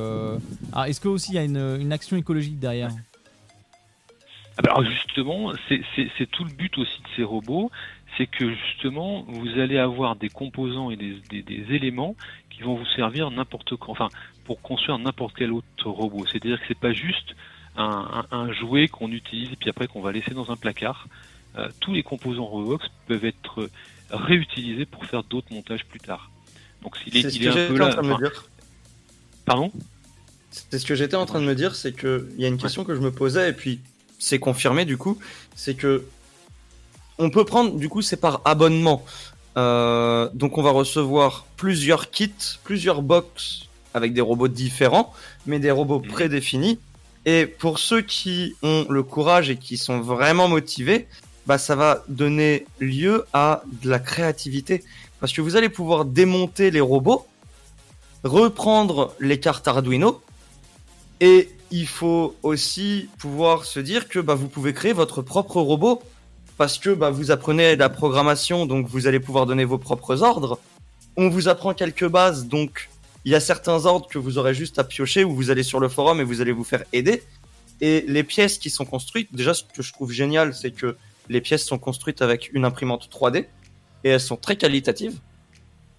Ah, 0.72 0.88
est-ce 0.88 1.00
que 1.00 1.08
aussi 1.08 1.32
il 1.32 1.34
y 1.34 1.38
a 1.38 1.44
une, 1.44 1.78
une 1.80 1.92
action 1.92 2.16
écologique 2.16 2.58
derrière? 2.58 2.88
ah 2.90 2.94
ben, 2.96 3.11
alors 4.58 4.84
justement, 4.84 5.52
c'est 5.68 6.30
tout 6.30 6.44
le 6.44 6.52
but 6.52 6.76
aussi 6.78 7.00
de 7.00 7.08
ces 7.16 7.24
robots, 7.24 7.70
c'est 8.16 8.26
que 8.26 8.52
justement, 8.54 9.24
vous 9.28 9.58
allez 9.58 9.78
avoir 9.78 10.16
des 10.16 10.28
composants 10.28 10.90
et 10.90 10.96
des, 10.96 11.20
des, 11.30 11.74
éléments 11.74 12.14
qui 12.50 12.62
vont 12.62 12.74
vous 12.74 12.86
servir 12.96 13.30
n'importe 13.30 13.76
quoi, 13.76 13.92
enfin, 13.92 14.08
pour 14.44 14.60
construire 14.60 14.98
n'importe 14.98 15.34
quel 15.36 15.52
autre 15.52 15.88
robot. 15.88 16.26
C'est-à-dire 16.26 16.60
que 16.60 16.64
c'est 16.68 16.78
pas 16.78 16.92
juste 16.92 17.34
un, 17.76 18.26
un, 18.30 18.52
jouet 18.52 18.88
qu'on 18.88 19.10
utilise 19.10 19.50
et 19.52 19.56
puis 19.56 19.70
après 19.70 19.86
qu'on 19.86 20.02
va 20.02 20.12
laisser 20.12 20.32
dans 20.32 20.50
un 20.50 20.56
placard. 20.56 21.06
Euh, 21.56 21.68
tous 21.80 21.92
les 21.92 22.02
composants 22.02 22.46
Robox 22.46 22.86
peuvent 23.06 23.24
être 23.24 23.68
réutilisés 24.10 24.86
pour 24.86 25.04
faire 25.04 25.22
d'autres 25.22 25.52
montages 25.52 25.84
plus 25.84 26.00
tard. 26.00 26.30
Donc 26.82 26.96
est, 27.06 27.10
il 27.10 27.46
est 27.46 27.48
un 27.48 27.68
peu 27.68 27.78
là. 27.78 27.90
Pardon? 29.44 29.70
C'est 30.50 30.78
ce 30.78 30.86
que 30.86 30.94
j'étais 30.94 31.16
en 31.16 31.26
train 31.26 31.40
de 31.40 31.46
me 31.46 31.54
dire, 31.54 31.74
c'est 31.74 31.96
qu'il 31.96 32.34
y 32.38 32.44
a 32.44 32.48
une 32.48 32.58
question 32.58 32.84
que 32.84 32.94
je 32.94 33.00
me 33.00 33.10
posais 33.10 33.50
et 33.50 33.52
puis 33.52 33.80
c'est 34.22 34.38
confirmé 34.38 34.84
du 34.84 34.96
coup, 34.96 35.18
c'est 35.56 35.74
que 35.74 36.04
on 37.18 37.28
peut 37.28 37.44
prendre 37.44 37.74
du 37.74 37.88
coup 37.88 38.02
c'est 38.02 38.16
par 38.16 38.40
abonnement. 38.44 39.04
Euh, 39.58 40.30
donc 40.32 40.58
on 40.58 40.62
va 40.62 40.70
recevoir 40.70 41.44
plusieurs 41.56 42.10
kits, 42.10 42.32
plusieurs 42.62 43.02
box 43.02 43.66
avec 43.94 44.14
des 44.14 44.20
robots 44.20 44.48
différents, 44.48 45.12
mais 45.46 45.58
des 45.58 45.70
robots 45.70 45.98
mmh. 45.98 46.08
prédéfinis. 46.08 46.78
Et 47.26 47.46
pour 47.46 47.78
ceux 47.78 48.00
qui 48.00 48.54
ont 48.62 48.86
le 48.88 49.02
courage 49.02 49.50
et 49.50 49.56
qui 49.56 49.76
sont 49.76 50.00
vraiment 50.00 50.48
motivés, 50.48 51.08
bah 51.46 51.58
ça 51.58 51.74
va 51.74 52.04
donner 52.08 52.64
lieu 52.78 53.26
à 53.32 53.62
de 53.82 53.90
la 53.90 53.98
créativité 53.98 54.84
parce 55.20 55.32
que 55.32 55.40
vous 55.40 55.56
allez 55.56 55.68
pouvoir 55.68 56.04
démonter 56.04 56.70
les 56.70 56.80
robots, 56.80 57.26
reprendre 58.22 59.14
les 59.18 59.40
cartes 59.40 59.66
Arduino 59.66 60.22
et 61.20 61.50
il 61.72 61.86
faut 61.86 62.36
aussi 62.42 63.08
pouvoir 63.18 63.64
se 63.64 63.80
dire 63.80 64.06
que 64.06 64.18
bah, 64.18 64.34
vous 64.34 64.48
pouvez 64.48 64.74
créer 64.74 64.92
votre 64.92 65.22
propre 65.22 65.60
robot 65.60 66.02
parce 66.58 66.78
que 66.78 66.90
bah, 66.90 67.10
vous 67.10 67.30
apprenez 67.30 67.76
la 67.76 67.88
programmation, 67.88 68.66
donc 68.66 68.86
vous 68.88 69.06
allez 69.06 69.18
pouvoir 69.18 69.46
donner 69.46 69.64
vos 69.64 69.78
propres 69.78 70.22
ordres. 70.22 70.60
On 71.16 71.30
vous 71.30 71.48
apprend 71.48 71.72
quelques 71.72 72.06
bases, 72.06 72.46
donc 72.46 72.90
il 73.24 73.32
y 73.32 73.34
a 73.34 73.40
certains 73.40 73.86
ordres 73.86 74.06
que 74.06 74.18
vous 74.18 74.36
aurez 74.36 74.52
juste 74.52 74.78
à 74.78 74.84
piocher 74.84 75.24
ou 75.24 75.34
vous 75.34 75.50
allez 75.50 75.62
sur 75.62 75.80
le 75.80 75.88
forum 75.88 76.20
et 76.20 76.24
vous 76.24 76.42
allez 76.42 76.52
vous 76.52 76.62
faire 76.62 76.84
aider. 76.92 77.22
Et 77.80 78.04
les 78.06 78.22
pièces 78.22 78.58
qui 78.58 78.68
sont 78.68 78.84
construites, 78.84 79.34
déjà 79.34 79.54
ce 79.54 79.64
que 79.64 79.82
je 79.82 79.92
trouve 79.92 80.12
génial, 80.12 80.54
c'est 80.54 80.72
que 80.72 80.96
les 81.30 81.40
pièces 81.40 81.64
sont 81.64 81.78
construites 81.78 82.20
avec 82.20 82.52
une 82.52 82.66
imprimante 82.66 83.08
3D 83.10 83.46
et 84.04 84.10
elles 84.10 84.20
sont 84.20 84.36
très 84.36 84.56
qualitatives. 84.56 85.18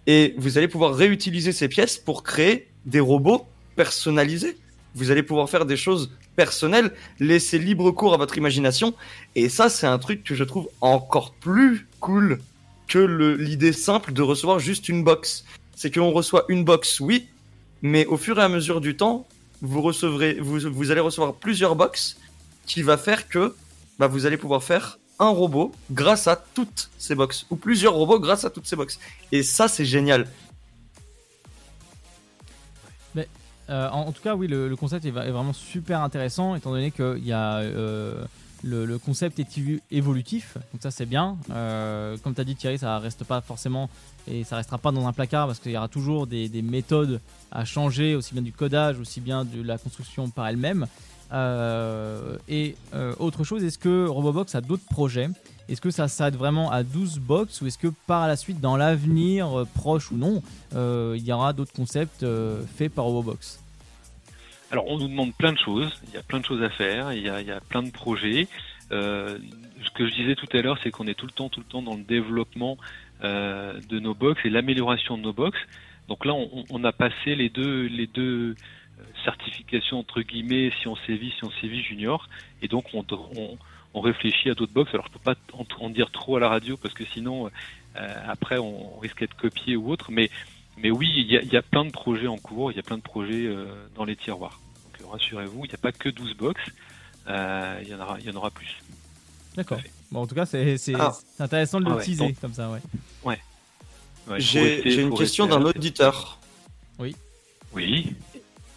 Et 0.05 0.35
vous 0.37 0.59
allez 0.59 0.67
pouvoir 0.67 0.93
réutiliser 0.93 1.51
ces 1.51 1.67
pièces 1.67 1.97
pour 1.97 2.21
créer 2.23 2.67
des 2.85 2.99
robots 2.99 3.47
personnalisés 3.75 4.57
vous 4.95 5.11
allez 5.11 5.23
pouvoir 5.23 5.49
faire 5.49 5.65
des 5.65 5.77
choses 5.77 6.11
personnelles, 6.35 6.91
laisser 7.19 7.59
libre 7.59 7.91
cours 7.91 8.13
à 8.13 8.17
votre 8.17 8.37
imagination. 8.37 8.93
Et 9.35 9.49
ça, 9.49 9.69
c'est 9.69 9.87
un 9.87 9.99
truc 9.99 10.23
que 10.23 10.35
je 10.35 10.43
trouve 10.43 10.69
encore 10.81 11.33
plus 11.33 11.87
cool 11.99 12.39
que 12.87 12.99
l'idée 12.99 13.73
simple 13.73 14.13
de 14.13 14.21
recevoir 14.21 14.59
juste 14.59 14.89
une 14.89 15.03
box. 15.03 15.45
C'est 15.75 15.93
qu'on 15.93 16.11
reçoit 16.11 16.45
une 16.49 16.63
box, 16.63 16.99
oui, 16.99 17.27
mais 17.81 18.05
au 18.05 18.17
fur 18.17 18.39
et 18.39 18.43
à 18.43 18.49
mesure 18.49 18.81
du 18.81 18.95
temps, 18.95 19.27
vous 19.61 19.81
recevrez, 19.81 20.37
vous, 20.39 20.91
allez 20.91 20.99
recevoir 20.99 21.33
plusieurs 21.33 21.75
box 21.75 22.17
qui 22.65 22.81
va 22.81 22.97
faire 22.97 23.27
que 23.27 23.55
bah, 23.97 24.07
vous 24.07 24.25
allez 24.25 24.37
pouvoir 24.37 24.63
faire 24.63 24.99
un 25.19 25.29
robot 25.29 25.71
grâce 25.91 26.27
à 26.27 26.35
toutes 26.35 26.89
ces 26.97 27.15
box 27.15 27.45
ou 27.49 27.55
plusieurs 27.55 27.93
robots 27.93 28.19
grâce 28.19 28.45
à 28.45 28.49
toutes 28.49 28.67
ces 28.67 28.75
box. 28.75 28.99
Et 29.31 29.43
ça, 29.43 29.67
c'est 29.67 29.85
génial. 29.85 30.27
Euh, 33.69 33.89
en, 33.89 34.11
tout 34.11 34.21
cas, 34.21 34.35
oui, 34.35 34.47
le, 34.47 34.75
concept 34.75 35.05
est, 35.05 35.11
vraiment 35.11 35.53
super 35.53 36.01
intéressant, 36.01 36.55
étant 36.55 36.71
donné 36.71 36.91
que 36.91 37.17
y 37.19 37.31
a, 37.31 37.57
euh, 37.57 38.23
le, 38.63 38.97
concept 38.97 39.39
est 39.39 39.47
évolutif, 39.91 40.57
donc 40.73 40.81
ça 40.81 40.91
c'est 40.91 41.05
bien. 41.05 41.37
Euh, 41.51 42.17
comme 42.23 42.33
tu 42.33 42.41
as 42.41 42.43
dit 42.43 42.55
Thierry, 42.55 42.77
ça 42.77 42.99
reste 42.99 43.23
pas 43.23 43.41
forcément 43.41 43.89
et 44.27 44.43
ça 44.43 44.57
restera 44.57 44.77
pas 44.77 44.91
dans 44.91 45.07
un 45.07 45.13
placard 45.13 45.47
parce 45.47 45.59
qu'il 45.59 45.71
y 45.71 45.77
aura 45.77 45.87
toujours 45.87 46.27
des, 46.27 46.49
méthodes 46.61 47.21
à 47.51 47.65
changer, 47.65 48.15
aussi 48.15 48.33
bien 48.33 48.43
du 48.43 48.51
codage, 48.51 48.99
aussi 48.99 49.21
bien 49.21 49.45
de 49.45 49.61
la 49.61 49.77
construction 49.77 50.29
par 50.29 50.47
elle-même. 50.47 50.87
et 51.33 52.75
autre 53.19 53.43
chose, 53.43 53.63
est-ce 53.63 53.77
que 53.77 54.07
Robobox 54.07 54.55
a 54.55 54.61
d'autres 54.61 54.85
projets? 54.89 55.29
Est-ce 55.69 55.81
que 55.81 55.91
ça 55.91 56.07
s'arrête 56.07 56.35
vraiment 56.35 56.71
à 56.71 56.83
12 56.83 57.19
box 57.19 57.61
ou 57.61 57.67
est-ce 57.67 57.77
que 57.77 57.87
par 58.07 58.27
la 58.27 58.35
suite, 58.35 58.59
dans 58.59 58.75
l'avenir, 58.75 59.59
euh, 59.59 59.65
proche 59.65 60.11
ou 60.11 60.17
non, 60.17 60.43
euh, 60.75 61.15
il 61.17 61.25
y 61.25 61.31
aura 61.31 61.53
d'autres 61.53 61.73
concepts 61.73 62.23
euh, 62.23 62.63
faits 62.65 62.93
par 62.93 63.05
Robobox? 63.05 63.61
Alors, 64.71 64.87
on 64.87 64.97
nous 64.97 65.07
demande 65.07 65.33
plein 65.35 65.53
de 65.53 65.57
choses. 65.57 65.91
Il 66.07 66.13
y 66.13 66.17
a 66.17 66.23
plein 66.23 66.39
de 66.39 66.45
choses 66.45 66.63
à 66.63 66.69
faire. 66.69 67.13
Il 67.13 67.21
y 67.21 67.29
a, 67.29 67.61
plein 67.61 67.83
de 67.83 67.91
projets. 67.91 68.47
ce 68.89 69.37
que 69.93 70.07
je 70.07 70.13
disais 70.13 70.35
tout 70.35 70.47
à 70.51 70.61
l'heure, 70.61 70.79
c'est 70.83 70.89
qu'on 70.89 71.07
est 71.07 71.13
tout 71.13 71.27
le 71.27 71.31
temps, 71.31 71.47
tout 71.49 71.59
le 71.59 71.65
temps 71.65 71.83
dans 71.83 71.95
le 71.95 72.03
développement 72.03 72.77
de 73.21 73.99
nos 73.99 74.15
box 74.15 74.41
et 74.45 74.49
l'amélioration 74.49 75.15
de 75.17 75.21
nos 75.21 75.33
box. 75.33 75.59
Donc 76.07 76.25
là, 76.25 76.33
on, 76.33 76.83
a 76.83 76.91
passé 76.91 77.35
les 77.35 77.49
deux, 77.49 77.85
les 77.85 78.07
deux 78.07 78.55
certifications 79.23 79.99
entre 79.99 80.21
guillemets, 80.21 80.71
si 80.81 80.87
on 80.87 80.95
sévit, 80.95 81.31
si 81.37 81.43
on 81.43 81.51
sévit 81.61 81.83
junior, 81.83 82.27
et 82.63 82.67
donc 82.67 82.85
on, 82.95 83.05
on 83.11 83.57
on 83.93 84.01
réfléchit 84.01 84.49
à 84.49 84.53
d'autres 84.53 84.73
box. 84.73 84.93
Alors 84.93 85.07
je 85.07 85.11
peux 85.13 85.19
pas 85.19 85.35
en, 85.79 85.89
dire 85.89 86.11
trop 86.11 86.37
à 86.37 86.39
la 86.39 86.49
radio 86.49 86.77
parce 86.77 86.93
que 86.93 87.05
sinon 87.05 87.49
euh, 87.95 88.15
après 88.27 88.57
on 88.57 88.97
risque 88.99 89.19
d'être 89.19 89.35
copié 89.35 89.75
ou 89.75 89.91
autre. 89.91 90.11
Mais 90.11 90.29
mais 90.77 90.89
oui, 90.89 91.07
il 91.15 91.53
y 91.53 91.57
a, 91.57 91.61
plein 91.61 91.85
de 91.85 91.91
projets 91.91 92.25
en 92.25 92.37
cours, 92.37 92.71
il 92.71 92.75
y 92.75 92.79
a 92.79 92.83
plein 92.83 92.97
de 92.97 93.03
projets 93.03 93.45
euh, 93.45 93.65
dans 93.95 94.05
les 94.05 94.15
tiroirs. 94.15 94.59
Donc 94.99 95.11
rassurez-vous, 95.11 95.65
il 95.65 95.67
n'y 95.67 95.75
a 95.75 95.77
pas 95.77 95.91
que 95.91 96.09
12 96.09 96.35
box, 96.35 96.59
euh, 97.27 97.79
il 97.83 97.89
y 97.89 97.93
en 97.93 97.99
aura 97.99 98.17
il 98.19 98.25
y 98.25 98.29
en 98.31 98.35
aura 98.35 98.49
plus. 98.49 98.81
D'accord. 99.55 99.79
Bon, 100.11 100.21
en 100.21 100.27
tout 100.27 100.35
cas, 100.35 100.47
c'est 100.47 100.77
ah. 100.95 101.13
intéressant 101.39 101.79
de 101.79 101.85
le 101.85 101.97
ah 101.97 102.01
teaser 102.01 102.35
comme 102.41 102.53
ça, 102.53 102.71
ouais. 102.71 102.79
Ouais. 103.23 104.39
J'ai 104.39 105.01
une 105.01 105.15
question 105.15 105.45
d'un 105.45 105.61
auditeur. 105.61 106.39
Oui. 106.97 107.15
Oui. 107.73 108.15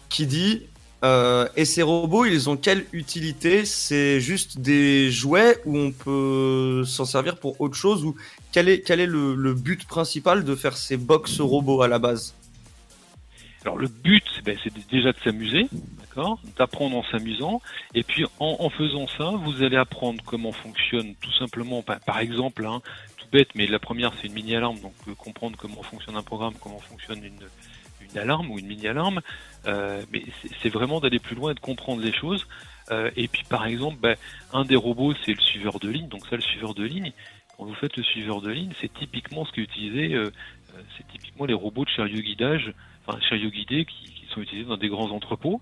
Qui 0.09 0.27
dit 0.27 0.63
euh, 1.03 1.47
et 1.55 1.65
ces 1.65 1.83
robots, 1.83 2.25
ils 2.25 2.49
ont 2.49 2.57
quelle 2.57 2.85
utilité? 2.91 3.65
C'est 3.65 4.19
juste 4.19 4.59
des 4.59 5.11
jouets 5.11 5.57
ou 5.65 5.77
on 5.77 5.91
peut 5.91 6.83
s'en 6.85 7.05
servir 7.05 7.37
pour 7.37 7.61
autre 7.61 7.75
chose? 7.75 8.03
Ou 8.03 8.15
quel 8.51 8.67
est, 8.67 8.81
quel 8.81 8.99
est 8.99 9.07
le, 9.07 9.53
but 9.53 9.85
principal 9.85 10.43
de 10.43 10.55
faire 10.55 10.75
ces 10.75 10.97
box 10.97 11.39
robots 11.39 11.81
à 11.81 11.87
la 11.87 11.99
base? 11.99 12.33
Alors 13.63 13.77
le 13.77 13.87
but, 13.87 14.23
ben, 14.43 14.57
c'est 14.63 14.73
déjà 14.89 15.11
de 15.11 15.17
s'amuser, 15.23 15.67
d'accord? 15.99 16.39
D'apprendre 16.57 16.97
en 16.97 17.03
s'amusant. 17.11 17.61
Et 17.93 18.03
puis 18.03 18.25
en, 18.39 18.69
faisant 18.69 19.07
ça, 19.07 19.31
vous 19.31 19.61
allez 19.61 19.77
apprendre 19.77 20.23
comment 20.25 20.51
fonctionne 20.51 21.13
tout 21.21 21.33
simplement, 21.33 21.83
par, 21.83 22.19
exemple, 22.19 22.65
hein, 22.65 22.81
tout 23.17 23.27
bête, 23.31 23.49
mais 23.55 23.67
la 23.67 23.79
première 23.79 24.13
c'est 24.15 24.27
une 24.27 24.33
mini-alarme, 24.33 24.79
donc 24.79 24.93
euh, 25.07 25.15
comprendre 25.15 25.57
comment 25.57 25.83
fonctionne 25.83 26.15
un 26.15 26.23
programme, 26.23 26.53
comment 26.61 26.79
fonctionne 26.79 27.23
une 27.23 27.39
une 28.11 28.17
alarme 28.17 28.51
ou 28.51 28.59
une 28.59 28.67
mini-alarme, 28.67 29.21
euh, 29.65 30.03
mais 30.11 30.23
c'est 30.61 30.69
vraiment 30.69 30.99
d'aller 30.99 31.19
plus 31.19 31.35
loin 31.35 31.51
et 31.51 31.55
de 31.55 31.59
comprendre 31.59 32.01
les 32.01 32.13
choses. 32.13 32.47
Euh, 32.91 33.11
et 33.17 33.27
puis 33.27 33.43
par 33.49 33.65
exemple, 33.65 33.97
ben, 33.99 34.15
un 34.53 34.63
des 34.63 34.75
robots, 34.75 35.13
c'est 35.25 35.33
le 35.33 35.41
suiveur 35.41 35.79
de 35.79 35.89
ligne. 35.89 36.07
Donc 36.07 36.25
ça, 36.27 36.35
le 36.35 36.41
suiveur 36.41 36.73
de 36.73 36.83
ligne, 36.83 37.11
quand 37.55 37.65
vous 37.65 37.73
faites 37.73 37.97
le 37.97 38.03
suiveur 38.03 38.41
de 38.41 38.51
ligne, 38.51 38.71
c'est 38.79 38.93
typiquement 38.93 39.45
ce 39.45 39.51
qui 39.51 39.61
est 39.61 39.63
utilisé, 39.63 40.13
euh, 40.13 40.31
c'est 40.97 41.07
typiquement 41.07 41.45
les 41.45 41.53
robots 41.53 41.85
de 41.85 41.89
chariot 41.89 42.21
guidage, 42.21 42.73
enfin 43.05 43.19
chariot 43.21 43.49
guidé 43.49 43.85
qui, 43.85 44.13
sont 44.33 44.41
utilisés 44.41 44.67
dans 44.67 44.77
des 44.77 44.89
grands 44.89 45.11
entrepôts. 45.11 45.61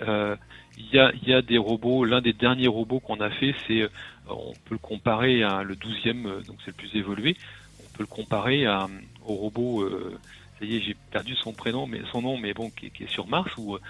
Il 0.00 0.94
y, 0.94 0.98
a, 0.98 1.12
y, 1.26 1.34
a, 1.34 1.42
des 1.42 1.58
robots, 1.58 2.04
l'un 2.04 2.22
des 2.22 2.32
derniers 2.32 2.68
robots 2.68 3.00
qu'on 3.00 3.20
a 3.20 3.28
fait, 3.30 3.54
c'est, 3.66 3.86
on 4.28 4.52
peut 4.64 4.74
le 4.74 4.78
comparer 4.78 5.42
à 5.42 5.62
le 5.62 5.74
12e, 5.74 6.46
donc 6.46 6.56
c'est 6.64 6.68
le 6.68 6.72
plus 6.72 6.96
évolué, 6.96 7.36
on 7.80 7.96
peut 7.96 8.04
le 8.04 8.06
comparer 8.06 8.64
à, 8.64 8.88
au 9.26 9.34
robot 9.34 9.86
ça 10.58 10.64
y 10.64 10.76
est, 10.76 10.80
j'ai 10.80 10.96
perdu 11.10 11.34
son 11.36 11.52
prénom, 11.52 11.86
mais 11.86 12.00
son 12.10 12.22
nom, 12.22 12.36
mais 12.36 12.54
bon, 12.54 12.70
qui, 12.70 12.86
est 12.86 13.10
sur 13.10 13.26
Mars, 13.26 13.50
où, 13.56 13.74
euh, 13.74 13.80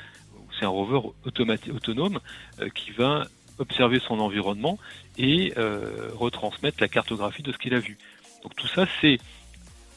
c'est 0.58 0.64
un 0.64 0.70
rover 0.70 1.00
autonome 1.24 2.20
euh, 2.60 2.68
qui 2.70 2.90
va 2.90 3.26
observer 3.58 4.00
son 4.00 4.20
environnement 4.20 4.78
et 5.16 5.52
euh, 5.56 6.10
retransmettre 6.14 6.78
la 6.80 6.88
cartographie 6.88 7.42
de 7.42 7.52
ce 7.52 7.58
qu'il 7.58 7.74
a 7.74 7.80
vu. 7.80 7.98
Donc 8.42 8.54
tout 8.56 8.68
ça, 8.68 8.86
c'est 9.00 9.18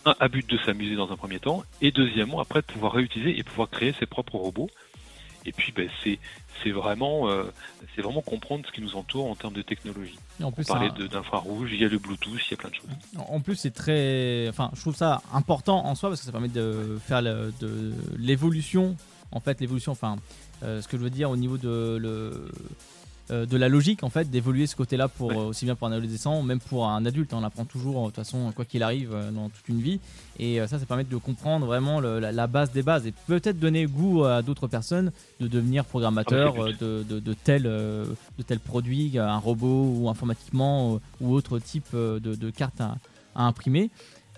un 0.06 0.16
à 0.20 0.28
but 0.28 0.48
de 0.50 0.58
s'amuser 0.58 0.96
dans 0.96 1.12
un 1.12 1.16
premier 1.16 1.40
temps, 1.40 1.64
et 1.82 1.92
deuxièmement, 1.92 2.40
après, 2.40 2.62
de 2.62 2.66
pouvoir 2.66 2.94
réutiliser 2.94 3.38
et 3.38 3.44
pouvoir 3.44 3.70
créer 3.70 3.94
ses 4.00 4.06
propres 4.06 4.38
robots. 4.38 4.70
Et 5.46 5.52
puis, 5.52 5.72
ben, 5.72 5.90
c'est 6.04 6.20
c'est 6.64 6.70
vraiment, 6.72 7.28
euh, 7.28 7.46
c'est 7.96 8.04
vraiment 8.04 8.22
comprendre 8.22 8.64
ce 8.68 8.72
qui 8.72 8.82
nous 8.82 8.96
entoure 8.96 9.26
en 9.28 9.36
termes 9.36 9.54
de 9.56 9.64
technologie. 9.64 10.20
Et 10.40 10.44
en 10.44 10.52
plus, 10.52 10.64
On 10.70 10.74
parlait 10.74 10.90
ça- 10.96 11.08
d'infrarouge, 11.08 11.72
il 11.74 11.82
y 11.82 11.86
a 11.86 11.88
le 11.88 11.98
Bluetooth, 11.98 12.40
il 12.48 12.52
y 12.52 12.54
a 12.54 12.58
plein 12.58 12.70
de 12.70 12.76
choses. 12.76 12.86
En 13.30 13.40
plus, 13.40 13.56
c'est 13.56 13.72
très. 13.74 14.46
Enfin, 14.50 14.70
je 14.76 14.82
trouve 14.82 14.96
ça 14.96 15.24
important 15.34 15.84
en 15.86 15.96
soi 15.96 16.10
parce 16.10 16.20
que 16.22 16.26
ça 16.28 16.32
permet 16.32 16.50
de 16.50 17.00
faire 17.08 17.24
le- 17.24 17.52
de 17.60 17.94
l'évolution. 18.20 18.96
En 19.32 19.40
fait, 19.40 19.60
l'évolution, 19.62 19.94
enfin, 19.94 20.18
euh, 20.62 20.82
ce 20.82 20.88
que 20.88 20.98
je 20.98 21.02
veux 21.04 21.10
dire 21.10 21.30
au 21.32 21.38
niveau 21.38 21.58
de, 21.58 21.98
le, 22.00 22.52
euh, 23.32 23.46
de 23.46 23.58
la 23.58 23.70
logique, 23.70 24.04
en 24.04 24.10
fait, 24.10 24.30
d'évoluer 24.30 24.68
ce 24.68 24.76
côté-là 24.76 25.08
pour 25.08 25.30
Ouais. 25.30 25.38
euh, 25.38 25.48
aussi 25.50 25.66
bien 25.66 25.76
pour 25.76 25.88
un 25.88 25.92
adolescent, 25.92 26.42
même 26.44 26.60
pour 26.60 26.88
un 26.88 27.06
adulte. 27.06 27.34
hein. 27.34 27.38
on 27.42 27.44
apprend 27.44 27.66
toujours, 27.66 28.02
de 28.02 28.06
toute 28.08 28.16
façon, 28.16 28.52
quoi 28.56 28.66
qu'il 28.66 28.84
arrive 28.84 29.12
euh, 29.14 29.32
dans 29.32 29.50
toute 29.50 29.68
une 29.70 29.80
vie. 29.82 30.00
Et 30.40 30.60
euh, 30.60 30.68
ça, 30.68 30.80
ça 30.80 30.86
permet 30.86 31.04
de 31.04 31.16
comprendre 31.18 31.66
vraiment 31.66 32.00
le- 32.00 32.20
la, 32.20 32.32
la 32.32 32.48
base 32.48 32.72
des 32.72 32.84
bases 32.84 33.06
et 33.08 33.14
peut-être 33.28 33.60
donner 33.60 33.86
goût 33.86 34.24
à 34.26 34.42
d'autres 34.42 34.68
personnes 34.68 35.12
de 35.40 35.48
devenir 35.48 35.86
programmateur 35.86 36.56
Ah, 36.58 36.62
euh, 36.82 37.04
de, 37.04 37.16
de, 37.16 37.20
de 37.20 37.34
tel, 37.34 37.64
euh, 37.66 38.06
de 38.38 38.44
tel 38.44 38.60
produit, 38.60 39.18
un 39.18 39.38
robot 39.38 39.94
ou 39.98 40.10
informatiquement 40.10 40.96
euh, 40.96 40.98
ou 41.22 41.34
autre 41.34 41.60
type 41.60 41.88
euh, 41.94 42.20
de, 42.20 42.36
de 42.36 42.50
carte 42.50 42.82
à, 42.82 42.98
à 43.36 43.44
imprimer. 43.46 43.90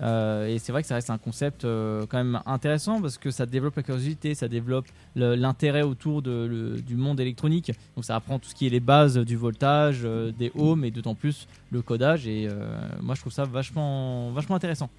Euh, 0.02 0.48
et 0.48 0.60
c'est 0.60 0.72
vrai 0.72 0.82
que 0.82 0.88
ça 0.88 0.96
reste 0.96 1.10
un 1.10 1.18
concept 1.18 1.66
euh, 1.66 2.06
quand 2.08 2.18
même 2.18 2.42
intéressant 2.46 3.00
parce 3.00 3.18
que 3.18 3.32
ça 3.32 3.46
développe 3.46 3.76
la 3.76 3.84
curiosité, 3.84 4.34
ça 4.34 4.48
développe 4.48 4.88
l'intérêt 5.16 5.84
autour 5.84 6.22
du 6.22 6.96
monde 6.96 7.20
électronique. 7.20 7.72
Donc 7.96 8.06
ça 8.06 8.16
apprend 8.16 8.40
tout 8.40 8.50
ce 8.50 8.56
qui 8.56 8.66
est 8.66 8.70
les 8.70 8.80
bases 8.80 9.18
du 9.18 9.36
voltage, 9.36 10.02
euh, 10.04 10.32
des 10.32 10.52
ohms 10.56 10.84
et 10.84 10.92
d'autant 10.92 11.16
plus 11.16 11.48
le 11.72 11.82
codage. 11.82 12.28
Et 12.28 12.48
moi 13.02 13.16
je 13.16 13.22
trouve 13.22 13.34
ça 13.34 13.46
vachement, 13.46 14.32
vachement 14.32 14.56
intéressant. 14.56 14.90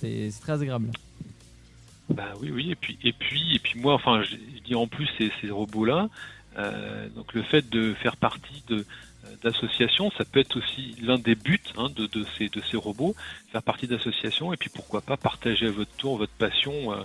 C'est 0.00 0.30
très 0.40 0.60
agréable. 0.62 0.90
Bah 2.10 2.32
oui, 2.40 2.50
oui, 2.50 2.70
et 2.72 2.74
puis, 2.74 2.98
et 3.04 3.12
puis, 3.12 3.54
et 3.54 3.58
puis 3.60 3.78
moi, 3.78 3.94
enfin, 3.94 4.22
je, 4.22 4.34
dis 4.64 4.74
en 4.74 4.88
plus 4.88 5.08
ces, 5.40 5.50
robots-là, 5.50 6.08
donc 7.14 7.32
le 7.34 7.42
fait 7.42 7.68
de 7.68 7.94
faire 7.94 8.16
partie 8.16 8.62
de 8.68 8.84
euh, 9.24 9.28
d'associations, 9.42 10.10
ça 10.18 10.24
peut 10.24 10.40
être 10.40 10.56
aussi 10.56 10.96
l'un 11.00 11.18
des 11.18 11.34
buts 11.34 11.60
hein, 11.76 11.88
de, 11.94 12.06
de 12.06 12.24
ces 12.36 12.48
de 12.48 12.60
ces 12.70 12.76
robots, 12.76 13.14
faire 13.52 13.62
partie 13.62 13.86
d'associations, 13.86 14.52
et 14.52 14.56
puis 14.56 14.70
pourquoi 14.70 15.00
pas 15.00 15.16
partager 15.16 15.66
à 15.66 15.70
votre 15.70 15.92
tour 15.96 16.16
votre 16.18 16.32
passion 16.32 16.92
euh, 16.92 17.02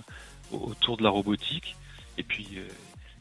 au- 0.52 0.70
autour 0.70 0.96
de 0.96 1.02
la 1.02 1.10
robotique, 1.10 1.76
et 2.18 2.22
puis 2.22 2.48
euh, 2.56 2.66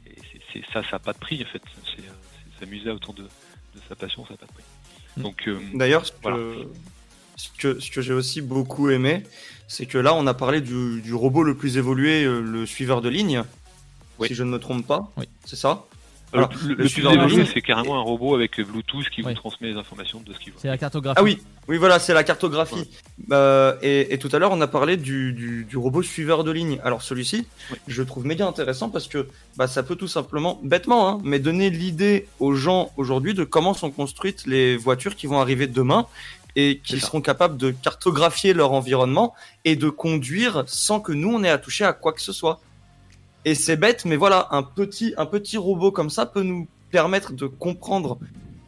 et 0.07 0.15
c'est- 0.31 0.41
c'est 0.53 0.65
ça, 0.73 0.81
ça 0.83 0.93
n'a 0.93 0.99
pas 0.99 1.13
de 1.13 1.19
prix 1.19 1.41
en 1.43 1.47
fait, 1.51 1.61
c'est 1.95 2.01
euh, 2.01 2.11
c'est 2.59 2.65
s'amuser 2.65 2.89
autour 2.89 3.13
de, 3.13 3.23
de 3.23 3.79
sa 3.89 3.95
passion, 3.95 4.25
ça 4.25 4.31
n'a 4.33 4.37
pas 4.37 4.45
de 4.47 4.53
prix. 4.53 4.63
Mm. 5.17 5.21
Donc 5.21 5.47
euh, 5.47 5.59
D'ailleurs, 5.73 6.05
ce 6.05 6.11
Voilà. 6.23 6.37
que, 6.37 6.67
ce 7.37 7.49
que, 7.57 7.79
ce 7.81 7.91
que 7.91 8.01
j'ai 8.01 8.13
aussi 8.13 8.41
beaucoup 8.41 8.89
aimé, 8.89 9.23
c'est 9.67 9.85
que 9.85 9.97
là, 9.97 10.13
on 10.15 10.25
a 10.25 10.33
parlé 10.33 10.61
du, 10.61 11.01
du 11.01 11.13
robot 11.13 11.43
le 11.43 11.55
plus 11.55 11.77
évolué, 11.77 12.23
euh, 12.23 12.39
le 12.41 12.65
suiveur 12.65 13.01
de 13.01 13.09
ligne, 13.09 13.43
Oui. 14.19 14.27
si 14.29 14.35
je 14.35 14.43
ne 14.43 14.49
me 14.51 14.59
trompe 14.59 14.87
pas. 14.87 15.11
Oui. 15.17 15.25
C'est 15.45 15.57
ça? 15.57 15.85
Alors, 16.37 16.49
le- 16.61 16.67
le 16.67 16.69
le 16.69 16.75
plus 16.77 16.89
suiveur 16.89 17.11
de 17.13 17.17
évolué, 17.17 17.35
ligne- 17.37 17.51
c'est 17.53 17.61
carrément 17.61 17.97
un 17.97 18.01
robot 18.01 18.35
avec 18.35 18.59
Bluetooth 18.59 19.09
qui 19.09 19.21
vous 19.21 19.33
transmet 19.33 19.69
les 19.69 19.75
informations 19.77 20.21
de 20.25 20.33
ce 20.33 20.39
qu'il 20.39 20.51
voit. 20.53 20.61
C'est 20.61 20.67
la 20.67 20.77
cartographie. 20.77 21.17
Ah 21.19 21.23
oui, 21.23 21.39
oui, 21.67 21.77
voilà, 21.77 21.99
c'est 21.99 22.13
la 22.13 22.23
cartographie. 22.23 22.89
Euh, 23.31 23.75
et, 23.81 24.13
et 24.13 24.17
tout 24.17 24.29
à 24.33 24.39
l'heure, 24.39 24.51
on 24.51 24.61
a 24.61 24.67
parlé 24.67 24.97
du, 24.97 25.33
du, 25.33 25.65
du 25.65 25.77
robot 25.77 26.01
suiveur 26.03 26.43
de 26.43 26.51
ligne. 26.51 26.79
Alors 26.83 27.01
celui-ci, 27.01 27.47
je 27.87 28.01
le 28.01 28.07
trouve 28.07 28.25
méga 28.25 28.47
intéressant 28.47 28.89
parce 28.89 29.07
que 29.07 29.27
bah, 29.57 29.67
ça 29.67 29.83
peut 29.83 29.95
tout 29.95 30.07
simplement, 30.07 30.59
bêtement, 30.63 31.09
hein, 31.09 31.19
mais 31.23 31.39
donner 31.39 31.69
l'idée 31.69 32.27
aux 32.39 32.53
gens 32.55 32.91
aujourd'hui 32.97 33.33
de 33.33 33.43
comment 33.43 33.73
sont 33.73 33.91
construites 33.91 34.45
les 34.45 34.77
voitures 34.77 35.15
qui 35.15 35.27
vont 35.27 35.39
arriver 35.41 35.67
demain 35.67 36.05
et 36.57 36.79
qui 36.83 36.99
seront 37.01 37.19
capables 37.21 37.57
de 37.57 37.71
cartographier 37.71 38.53
leur 38.53 38.71
environnement 38.71 39.33
et 39.65 39.75
de 39.75 39.89
conduire 39.89 40.63
sans 40.67 40.99
que 41.01 41.11
nous 41.11 41.29
on 41.33 41.43
ait 41.43 41.49
à 41.49 41.57
toucher 41.57 41.83
à 41.83 41.91
quoi 41.93 42.13
que 42.13 42.21
ce 42.21 42.31
soit. 42.31 42.61
Et 43.45 43.53
c'est 43.53 43.77
bête, 43.77 44.05
mais 44.05 44.15
voilà, 44.15 44.47
un 44.51 44.63
petit, 44.63 45.13
un 45.17 45.27
petit 45.27 45.57
robot 45.57 45.91
comme 45.91 46.09
ça 46.09 46.25
peut 46.25 46.41
nous 46.41 46.67
permettre 46.91 47.31
de 47.31 47.45
comprendre 47.45 48.17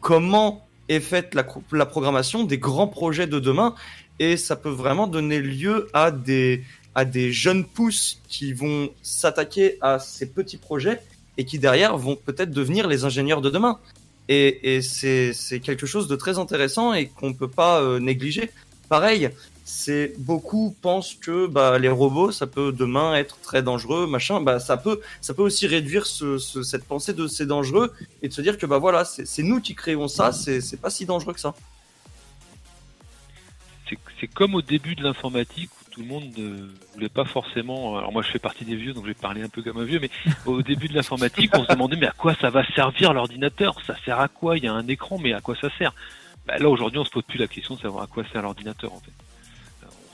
comment 0.00 0.66
est 0.88 1.00
faite 1.00 1.34
la, 1.34 1.84
programmation 1.84 2.44
des 2.44 2.58
grands 2.58 2.86
projets 2.86 3.26
de 3.26 3.40
demain 3.40 3.74
et 4.20 4.36
ça 4.36 4.54
peut 4.56 4.70
vraiment 4.70 5.06
donner 5.06 5.40
lieu 5.40 5.88
à 5.92 6.12
des, 6.12 6.62
à 6.94 7.04
des 7.04 7.32
jeunes 7.32 7.64
pousses 7.64 8.20
qui 8.28 8.52
vont 8.52 8.90
s'attaquer 9.02 9.78
à 9.80 9.98
ces 9.98 10.26
petits 10.26 10.56
projets 10.56 11.00
et 11.36 11.44
qui 11.44 11.58
derrière 11.58 11.96
vont 11.98 12.16
peut-être 12.16 12.50
devenir 12.50 12.86
les 12.86 13.04
ingénieurs 13.04 13.40
de 13.40 13.50
demain. 13.50 13.78
Et, 14.28 14.76
et 14.76 14.82
c'est 14.82 15.60
quelque 15.60 15.86
chose 15.86 16.06
de 16.06 16.16
très 16.16 16.38
intéressant 16.38 16.94
et 16.94 17.06
qu'on 17.06 17.32
peut 17.32 17.48
pas 17.48 17.80
euh, 17.80 17.98
négliger. 17.98 18.50
Pareil, 18.88 19.30
c'est 19.70 20.14
beaucoup 20.18 20.74
pensent 20.80 21.14
que 21.14 21.46
bah, 21.46 21.78
les 21.78 21.90
robots 21.90 22.32
ça 22.32 22.46
peut 22.46 22.72
demain 22.72 23.14
être 23.16 23.38
très 23.42 23.62
dangereux 23.62 24.06
machin 24.06 24.40
bah 24.40 24.60
ça 24.60 24.78
peut 24.78 24.98
ça 25.20 25.34
peut 25.34 25.42
aussi 25.42 25.66
réduire 25.66 26.06
ce, 26.06 26.38
ce- 26.38 26.62
cette 26.62 26.84
pensée 26.86 27.12
de 27.12 27.26
c'est 27.26 27.44
dangereux 27.46 27.92
et 28.22 28.28
de 28.28 28.32
se 28.32 28.40
dire 28.40 28.56
que 28.56 28.64
bah 28.64 28.78
voilà 28.78 29.04
c'est 29.04 29.42
nous 29.42 29.60
qui 29.60 29.74
créons 29.74 30.08
ça 30.08 30.32
c'est 30.32 30.80
pas 30.80 30.88
si 30.88 31.04
dangereux 31.04 31.34
que 31.34 31.40
ça 31.40 31.54
c'est 33.88 33.98
c'est 34.20 34.26
comme 34.26 34.54
au 34.54 34.62
début 34.62 34.94
de 34.94 35.02
l'informatique 35.02 35.70
où 35.80 35.90
tout 35.90 36.00
le 36.00 36.06
monde 36.06 36.24
ne 36.36 36.68
voulait 36.94 37.08
pas 37.08 37.24
forcément. 37.24 37.96
Alors 37.98 38.12
moi 38.12 38.22
je 38.22 38.30
fais 38.30 38.38
partie 38.38 38.64
des 38.64 38.76
vieux 38.76 38.92
donc 38.92 39.04
je 39.04 39.08
vais 39.08 39.14
parler 39.14 39.42
un 39.42 39.48
peu 39.48 39.62
comme 39.62 39.78
un 39.78 39.84
vieux, 39.84 40.00
mais 40.00 40.10
au 40.46 40.62
début 40.70 40.88
de 40.88 40.94
l'informatique 40.94 41.50
on 41.54 41.64
se 41.64 41.70
demandait 41.70 41.96
mais 41.96 42.06
à 42.06 42.12
quoi 42.12 42.34
ça 42.40 42.50
va 42.50 42.64
servir 42.74 43.12
l'ordinateur? 43.12 43.76
Ça 43.86 43.96
sert 44.04 44.18
à 44.20 44.28
quoi? 44.28 44.56
Il 44.58 44.64
y 44.64 44.66
a 44.66 44.72
un 44.72 44.86
écran 44.88 45.18
mais 45.18 45.32
à 45.32 45.40
quoi 45.40 45.56
ça 45.56 45.68
sert? 45.78 45.92
Bah, 46.46 46.58
Là 46.58 46.68
aujourd'hui 46.68 46.98
on 46.98 47.04
se 47.04 47.10
pose 47.10 47.22
plus 47.24 47.38
la 47.38 47.46
question 47.48 47.74
de 47.76 47.80
savoir 47.80 48.04
à 48.04 48.06
quoi 48.06 48.24
sert 48.32 48.42
l'ordinateur 48.42 48.92
en 48.92 49.00
fait. 49.00 49.12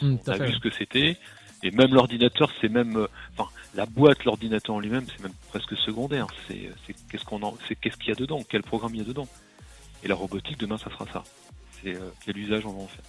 On, 0.04 0.08
Mm, 0.08 0.18
on 0.26 0.30
a 0.30 0.36
fait, 0.36 0.46
vu 0.46 0.52
ce 0.54 0.60
que 0.60 0.70
c'était 0.70 1.16
et 1.62 1.70
même 1.70 1.94
l'ordinateur 1.94 2.50
c'est 2.60 2.68
même, 2.68 2.96
euh, 2.96 3.06
enfin 3.36 3.50
la 3.74 3.86
boîte 3.86 4.24
l'ordinateur 4.24 4.76
en 4.76 4.80
lui-même 4.80 5.06
c'est 5.08 5.22
même 5.22 5.32
presque 5.48 5.76
secondaire. 5.78 6.26
C'est 6.46 6.70
qu'est-ce 7.10 7.24
qu'on 7.24 7.42
en, 7.42 7.56
c'est 7.66 7.74
qu'est-ce 7.74 7.96
qu'il 7.96 8.08
y 8.08 8.12
a 8.12 8.16
dedans, 8.16 8.40
quel 8.48 8.62
programme 8.62 8.94
il 8.94 8.98
y 8.98 9.04
a 9.04 9.06
dedans? 9.06 9.26
Et 10.02 10.08
la 10.08 10.14
robotique 10.14 10.58
demain 10.58 10.78
ça 10.78 10.90
sera 10.90 11.06
ça. 11.12 11.24
C'est 11.82 11.94
euh, 11.94 12.10
quel 12.24 12.36
usage 12.36 12.66
on 12.66 12.72
va 12.72 12.82
en 12.82 12.86
faire. 12.86 13.04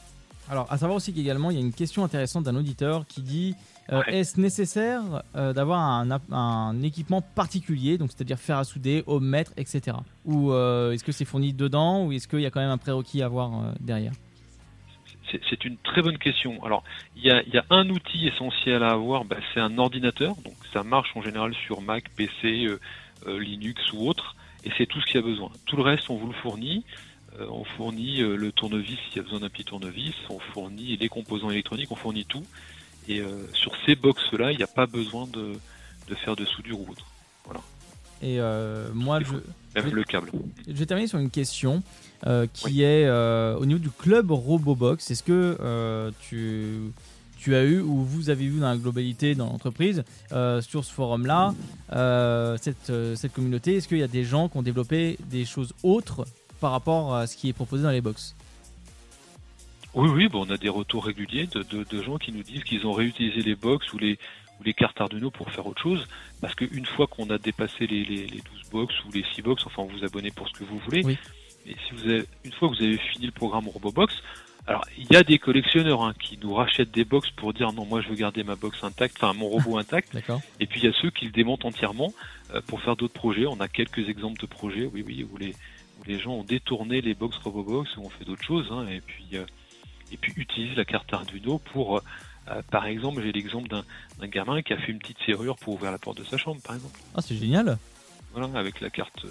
Alors, 0.48 0.72
à 0.72 0.78
savoir 0.78 0.98
aussi 0.98 1.12
qu'également, 1.12 1.50
il 1.50 1.56
y 1.56 1.60
a 1.60 1.66
une 1.66 1.74
question 1.74 2.04
intéressante 2.04 2.44
d'un 2.44 2.56
auditeur 2.56 3.08
qui 3.08 3.22
dit 3.22 3.56
euh, 3.92 4.00
Ouais. 4.02 4.20
Est-ce 4.20 4.40
nécessaire 4.40 5.02
euh, 5.36 5.54
d'avoir 5.54 5.80
un, 5.80 6.82
équipement 6.84 7.22
particulier, 7.22 7.98
donc 7.98 8.12
c'est-à-dire 8.12 8.38
fer 8.38 8.60
à 8.60 8.64
souder, 8.64 9.04
ohmmètre, 9.08 9.54
etc. 9.58 9.98
Ou 10.24 10.54
est-ce 10.54 11.04
que 11.04 11.12
c'est 11.12 11.26
fourni 11.26 11.52
dedans, 11.52 12.06
ou 12.06 12.12
est-ce 12.12 12.28
qu'il 12.28 12.42
y 12.42 12.46
a 12.46 12.52
quand 12.52 12.60
même 12.60 12.70
un 12.70 12.78
prérequis 12.78 13.24
à 13.24 13.26
avoir 13.26 13.74
derrière? 13.80 14.12
C'est- 15.32 15.66
une 15.66 15.78
très 15.78 16.02
bonne 16.02 16.18
question. 16.18 16.64
Alors, 16.64 16.84
il 17.16 17.24
y 17.24 17.32
a, 17.32 17.66
un 17.70 17.90
outil 17.90 18.28
essentiel 18.28 18.84
à 18.84 18.92
avoir, 18.92 19.26
bah, 19.26 19.38
c'est 19.54 19.60
un 19.60 19.78
ordinateur. 19.78 20.36
Donc, 20.44 20.56
ça 20.74 20.84
marche 20.84 21.16
en 21.16 21.22
général 21.22 21.54
sur 21.66 21.82
Mac, 21.82 22.10
PC, 22.16 22.66
euh, 22.66 22.80
euh, 23.28 23.40
Linux 23.40 23.82
ou 23.94 24.08
autre, 24.08 24.36
et 24.64 24.70
c'est 24.78 24.86
tout 24.86 25.02
ce 25.02 25.06
qu'il 25.06 25.16
y 25.16 25.24
a 25.24 25.26
besoin. 25.26 25.52
Tout 25.66 25.78
le 25.78 25.84
reste, 25.84 26.10
on 26.10 26.16
vous 26.18 26.28
le 26.28 26.34
fournit. 26.34 26.84
Euh, 27.40 27.48
on 27.50 27.64
fournit 27.64 28.18
le 28.20 28.52
tournevis 28.52 28.98
s'il 29.08 29.18
y 29.18 29.20
a 29.20 29.24
besoin 29.24 29.40
d'un 29.40 29.50
petit 29.50 29.66
tournevis. 29.66 30.16
On 30.30 30.40
fournit 30.40 30.98
les 30.98 31.10
composants 31.10 31.50
électroniques. 31.50 31.92
On 31.92 31.96
fournit 31.96 32.26
tout. 32.26 32.46
Et 33.08 33.22
sur 33.54 33.72
ces 33.86 33.96
box-là, 33.96 34.52
il 34.52 34.58
n'y 34.58 34.64
a 34.64 34.68
pas 34.68 34.88
besoin 34.88 35.28
de, 35.28 35.54
de 36.08 36.16
faire 36.16 36.36
de 36.36 36.44
soudure 36.44 36.80
ou 36.80 36.90
autre. 36.90 37.06
Et 38.26 38.40
euh, 38.40 38.90
moi, 38.94 39.20
je, 39.22 39.36
le 39.80 40.04
câble. 40.04 40.32
vais 40.66 40.86
terminer 40.88 41.08
sur 41.08 41.20
une 41.20 41.30
question 41.30 41.84
euh, 42.26 42.48
qui 42.52 42.82
est 42.82 43.06
euh, 43.06 43.56
au 43.56 43.68
niveau 43.68 43.78
du 43.80 43.92
club 43.92 44.32
Robobox. 44.32 45.12
Est-ce 45.12 45.22
que 45.22 46.12
tu, 46.28 46.92
tu 47.46 47.54
as 47.54 47.64
eu 47.64 47.80
ou 47.82 48.04
vous 48.04 48.32
avez 48.32 48.48
vu 48.48 48.60
dans 48.60 48.70
la 48.70 48.78
globalité 48.78 49.36
dans 49.36 49.46
l'entreprise 49.46 50.04
euh, 50.32 50.62
sur 50.62 50.84
ce 50.84 50.92
forum-là, 50.92 51.54
euh, 51.94 52.58
cette, 52.60 52.90
euh, 52.90 53.16
cette 53.16 53.34
communauté, 53.34 53.76
est-ce 53.76 53.88
qu'il 53.88 54.00
y 54.00 54.04
a 54.04 54.08
des 54.08 54.24
gens 54.24 54.50
qui 54.50 54.58
ont 54.58 54.64
développé 54.64 55.20
des 55.30 55.46
choses 55.46 55.72
autres 55.84 56.26
par 56.60 56.72
rapport 56.72 57.14
à 57.14 57.28
ce 57.28 57.38
qui 57.38 57.48
est 57.50 57.54
proposé 57.54 57.84
dans 57.84 57.92
les 57.92 58.02
box? 58.02 58.36
Oui, 59.94 60.10
oui, 60.10 60.28
bon, 60.28 60.48
on 60.48 60.50
a 60.50 60.58
des 60.58 60.70
retours 60.70 61.06
réguliers 61.06 61.46
de, 61.46 61.62
de, 61.62 61.86
de 61.88 62.02
gens 62.02 62.18
qui 62.18 62.32
nous 62.32 62.42
disent 62.42 62.64
qu'ils 62.64 62.88
ont 62.88 62.94
réutilisé 62.94 63.44
les 63.44 63.56
box 63.56 63.94
ou 63.94 64.00
les, 64.00 64.18
ou 64.60 64.64
les 64.64 64.74
cartes 64.74 65.00
Arduino 65.00 65.32
pour 65.32 65.52
faire 65.52 65.66
autre 65.66 65.82
chose. 65.82 66.08
Parce 66.42 66.56
qu'une 66.56 66.86
fois 66.86 67.08
qu'on 67.08 67.30
a 67.30 67.38
dépassé 67.38 67.88
les, 67.88 68.04
les, 68.06 68.28
les 68.28 68.42
12 68.42 68.70
box 68.72 68.94
ou 69.06 69.12
les 69.12 69.24
6 69.34 69.42
box, 69.42 69.64
enfin, 69.66 69.84
vous 69.84 69.98
vous 69.98 70.06
abonnez 70.06 70.32
pour 70.32 70.48
ce 70.48 70.54
que 70.54 70.64
vous 70.64 70.80
voulez. 70.80 71.04
Oui. 71.04 71.18
Et 71.66 71.76
si 71.88 71.96
vous 71.96 72.10
avez, 72.10 72.26
une 72.44 72.52
fois 72.54 72.70
que 72.70 72.76
vous 72.76 72.84
avez 72.84 72.98
fini 72.98 73.26
le 73.26 73.32
programme 73.32 73.68
Robobox, 73.68 74.14
alors 74.68 74.84
il 74.98 75.12
y 75.12 75.16
a 75.16 75.24
des 75.24 75.38
collectionneurs 75.38 76.04
hein, 76.04 76.14
qui 76.20 76.38
nous 76.42 76.54
rachètent 76.54 76.92
des 76.92 77.06
box 77.06 77.30
pour 77.32 77.54
dire 77.54 77.72
non, 77.74 77.86
moi 77.86 78.02
je 78.02 78.10
veux 78.10 78.16
garder 78.16 78.44
ma 78.44 78.56
box 78.56 78.84
intacte, 78.84 79.18
enfin 79.18 79.34
mon 79.34 79.48
robot 79.48 79.78
intact. 79.78 80.18
Et 80.60 80.66
puis 80.66 80.82
il 80.82 80.86
y 80.86 80.90
a 80.90 80.94
ceux 81.02 81.12
qui 81.12 81.26
le 81.26 81.32
démontent 81.32 81.68
entièrement 81.68 82.14
euh, 82.54 82.62
pour 82.68 82.82
faire 82.82 82.96
d'autres 82.96 83.14
projets. 83.14 83.46
On 83.46 83.60
a 83.60 83.68
quelques 83.68 84.10
exemples 84.10 84.40
de 84.42 84.48
projets, 84.48 84.90
oui, 84.92 85.04
oui, 85.06 85.28
où 85.32 85.38
les, 85.38 85.52
où 86.00 86.04
les 86.08 86.20
gens 86.20 86.34
ont 86.34 86.44
détourné 86.44 87.02
les 87.02 87.14
box 87.14 87.38
Robobox, 87.38 87.96
où 87.98 88.02
on 88.02 88.10
fait 88.10 88.26
d'autres 88.26 88.44
choses, 88.44 88.68
hein, 88.72 88.88
et 88.88 89.02
puis 89.02 89.26
euh, 89.34 89.46
et 90.12 90.18
puis 90.18 90.34
utilisent 90.36 90.78
la 90.78 90.86
carte 90.86 91.12
Arduino 91.14 91.60
pour, 91.60 91.98
euh, 91.98 92.02
euh, 92.50 92.62
par 92.70 92.86
exemple, 92.86 93.22
j'ai 93.24 93.32
l'exemple 93.32 93.70
d'un 93.70 94.28
gamin 94.28 94.62
qui 94.62 94.74
a 94.74 94.78
fait 94.78 94.92
une 94.92 95.00
petite 95.00 95.18
serrure 95.26 95.56
pour 95.58 95.74
ouvrir 95.74 95.92
la 95.92 95.98
porte 95.98 96.18
de 96.18 96.24
sa 96.24 96.38
chambre, 96.38 96.62
par 96.62 96.76
exemple. 96.76 97.00
Ah, 97.16 97.22
c'est 97.22 97.36
génial 97.36 97.78
Voilà, 98.34 98.58
avec 98.58 98.82
la 98.82 98.90
carte, 98.90 99.26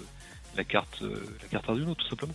la 0.57 0.63
carte, 0.63 1.01
euh, 1.01 1.23
la 1.41 1.47
carte 1.47 1.69
Arduino, 1.69 1.95
tout 1.95 2.07
simplement. 2.07 2.33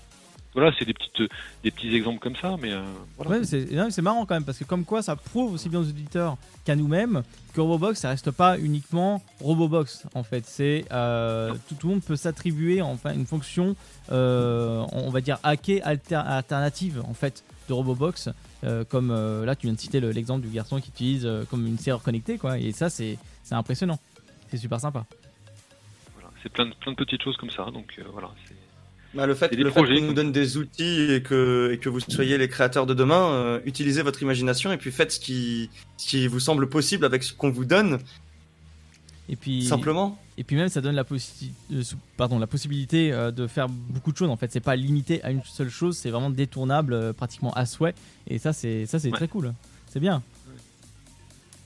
voilà, 0.55 0.73
c'est 0.79 0.85
des 0.85 0.95
petites, 0.95 1.31
des 1.63 1.71
petits 1.71 1.95
exemples 1.95 2.19
comme 2.19 2.37
ça, 2.37 2.57
mais 2.61 2.73
euh, 2.73 2.83
voilà. 3.17 3.41
Ouais, 3.41 3.45
c'est 3.45 4.03
marrant 4.03 4.25
quand 4.25 4.35
même 4.35 4.45
parce 4.45 4.59
que 4.59 4.65
comme 4.65 4.85
quoi 4.85 5.03
ça 5.03 5.17
prouve 5.17 5.53
aussi 5.53 5.69
bien 5.69 5.81
aux 5.81 5.89
auditeurs 5.89 6.37
qu'à 6.65 6.77
nous-mêmes 6.77 7.23
que 7.53 7.61
Robobox 7.61 8.01
ça 8.01 8.11
reste 8.11 8.31
pas 8.31 8.59
uniquement 8.59 9.23
Robobox 9.41 10.07
en 10.15 10.23
fait. 10.23 10.47
C'est 10.47 10.85
euh, 10.93 11.55
tout, 11.69 11.77
le 11.83 11.89
monde 11.89 12.03
peut 12.03 12.17
s'attribuer 12.17 12.81
enfin 12.81 13.13
une 13.13 13.27
fonction, 13.27 13.77
on 14.11 15.11
va 15.11 15.21
dire 15.21 15.39
hackée 15.43 15.83
alternative 15.83 17.03
en 17.07 17.15
fait 17.15 17.45
de 17.69 17.75
Robobox. 17.75 18.31
Comme 18.89 19.15
là, 19.45 19.57
tu 19.57 19.67
viens 19.67 19.75
de 19.75 19.81
citer 19.81 20.01
l'exemple 20.01 20.47
du 20.47 20.53
garçon 20.53 20.81
qui 20.81 20.91
utilise 20.91 21.29
comme 21.51 21.67
une 21.67 21.79
serrure 21.79 22.03
connectée, 22.03 22.39
quoi. 22.39 22.59
Et 22.59 22.73
ça, 22.73 22.91
c'est 22.91 23.19
impressionnant. 23.51 23.99
C'est 24.51 24.59
super 24.59 24.81
sympa. 24.81 25.07
Voilà, 26.15 26.31
c'est 26.43 26.53
plein 26.53 26.67
de, 26.67 26.75
plein 26.75 26.93
de 26.93 26.97
petites 26.97 27.23
choses 27.23 27.37
comme 27.37 27.51
ça. 27.51 27.67
Donc 27.73 28.01
voilà, 28.13 28.31
bah, 29.13 29.27
le 29.27 29.35
fait, 29.35 29.53
le 29.53 29.71
fait 29.71 29.83
qu'on 29.83 30.07
nous 30.07 30.13
donne 30.13 30.31
des 30.31 30.57
outils 30.57 31.13
et 31.13 31.23
que, 31.23 31.71
et 31.73 31.79
que 31.79 31.89
vous 31.89 31.99
soyez 31.99 32.39
les 32.39 32.49
créateurs 32.49 32.87
de 32.87 32.95
demain, 32.95 33.33
euh, 33.33 33.61
utilisez 33.65 34.03
votre 34.03 34.23
imagination 34.23 34.71
et 34.71 34.77
puis 34.77 34.93
faites 34.93 35.11
ce 35.11 35.19
qui, 35.19 35.69
ce 35.97 36.09
qui 36.09 36.29
vous 36.29 36.39
semble 36.39 36.69
possible 36.69 37.05
avec 37.05 37.25
ce 37.25 37.33
qu'on 37.33 37.51
vous 37.51 37.65
donne. 37.65 37.99
Et 39.31 39.37
puis, 39.37 39.65
Simplement. 39.65 40.19
Et 40.37 40.45
puis 40.45 40.57
même, 40.57 40.69
ça 40.69 40.81
donne 40.81 40.97
la, 40.97 41.05
euh, 41.11 41.83
pardon, 42.17 42.39
la 42.39 42.47
possibilité 42.47 43.13
euh, 43.13 43.31
de 43.31 43.47
faire 43.47 43.69
beaucoup 43.69 44.13
de 44.13 44.17
choses. 44.17 44.29
En 44.29 44.37
fait, 44.37 44.51
c'est 44.53 44.61
pas 44.61 44.77
limité 44.77 45.23
à 45.23 45.31
une 45.31 45.43
seule 45.45 45.71
chose, 45.71 45.97
c'est 45.97 46.11
vraiment 46.11 46.31
détournable 46.31 47.15
pratiquement 47.15 47.53
à 47.55 47.65
souhait. 47.65 47.95
Et 48.27 48.39
ça, 48.39 48.53
c'est 48.53 48.87
ça, 48.87 48.99
c'est 48.99 49.11
très 49.11 49.29
cool. 49.29 49.55
C'est 49.89 50.01
bien. 50.01 50.23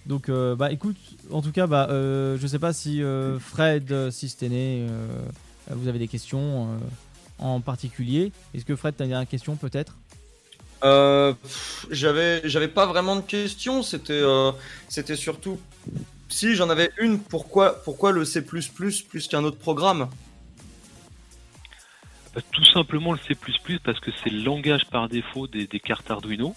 Donc, 0.07 0.31
bah 0.31 0.71
écoute, 0.71 0.99
en 1.31 1.41
tout 1.41 1.53
cas, 1.53 1.67
bah, 1.67 1.89
je 1.91 2.47
sais 2.47 2.59
pas 2.59 2.75
si 2.75 3.03
Fred, 3.41 4.11
si 4.11 4.37
vous 5.71 5.89
avez 5.89 5.99
des 5.99 6.09
questions 6.09 6.69
en 7.39 7.61
particulier. 7.61 8.33
Est-ce 8.55 8.65
que 8.65 8.77
Fred, 8.77 8.95
tu 8.97 9.03
as 9.03 9.07
une 9.07 9.27
question 9.27 9.57
peut-être? 9.57 9.97
Euh, 10.85 11.33
J'avais, 11.91 12.43
j'avais 12.45 12.69
pas 12.69 12.87
vraiment 12.87 13.17
de 13.17 13.23
questions. 13.23 13.83
C'était, 13.83 14.13
euh, 14.13 14.53
c'était 14.89 15.17
surtout 15.17 15.59
si 16.29 16.55
j'en 16.55 16.71
avais 16.71 16.91
une. 16.99 17.19
Pourquoi, 17.21 18.13
le 18.13 18.25
C++ 18.25 18.43
plus 18.43 19.03
qu'un 19.29 19.45
autre 19.45 19.59
programme? 19.59 20.09
Bah, 22.35 22.41
Tout 22.51 22.65
simplement 22.65 23.13
le 23.13 23.19
C++ 23.19 23.37
parce 23.83 24.01
que 24.01 24.11
c'est 24.23 24.31
le 24.31 24.43
langage 24.43 24.87
par 24.87 25.09
défaut 25.09 25.47
des, 25.47 25.67
cartes 25.81 26.11
Arduino. 26.11 26.55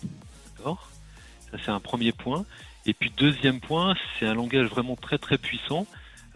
Ça 0.63 1.57
c'est 1.63 1.71
un 1.71 1.79
premier 1.79 2.11
point. 2.11 2.45
Et 2.85 2.93
puis 2.93 3.11
deuxième 3.15 3.59
point, 3.59 3.95
c'est 4.17 4.25
un 4.25 4.33
langage 4.33 4.67
vraiment 4.67 4.95
très 4.95 5.17
très 5.17 5.37
puissant 5.37 5.85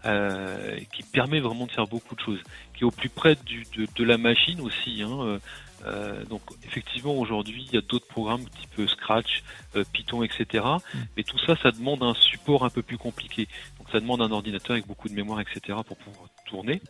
euh, 0.04 0.78
qui 0.92 1.02
permet 1.02 1.40
vraiment 1.40 1.66
de 1.66 1.72
faire 1.72 1.86
beaucoup 1.86 2.14
de 2.14 2.20
choses, 2.20 2.40
qui 2.74 2.82
est 2.82 2.84
au 2.84 2.90
plus 2.90 3.08
près 3.08 3.36
de, 3.36 4.04
la 4.04 4.18
machine 4.18 4.60
aussi. 4.60 5.02
Hein, 5.02 5.18
euh, 5.20 5.38
euh 5.84 6.24
donc 6.24 6.42
effectivement 6.64 7.14
aujourd'hui 7.14 7.64
il 7.68 7.74
y 7.74 7.78
a 7.78 7.80
d'autres 7.80 8.06
programmes 8.06 8.44
type 8.44 8.88
Scratch, 8.88 9.42
euh, 9.76 9.84
Python, 9.92 10.22
etc. 10.22 10.64
Mm. 10.64 10.98
Mais 11.16 11.22
tout 11.22 11.38
ça, 11.38 11.56
ça 11.56 11.70
demande 11.70 12.02
un 12.02 12.14
support 12.14 12.64
un 12.64 12.70
peu 12.70 12.82
plus 12.82 12.98
compliqué. 12.98 13.48
Donc 13.78 13.88
ça 13.90 14.00
demande 14.00 14.22
un 14.22 14.30
ordinateur 14.30 14.72
avec 14.72 14.86
beaucoup 14.86 15.08
de 15.08 15.14
mémoire, 15.14 15.40
etc. 15.40 15.78
pour 15.86 15.96
pouvoir 15.96 16.28
tourner. 16.46 16.80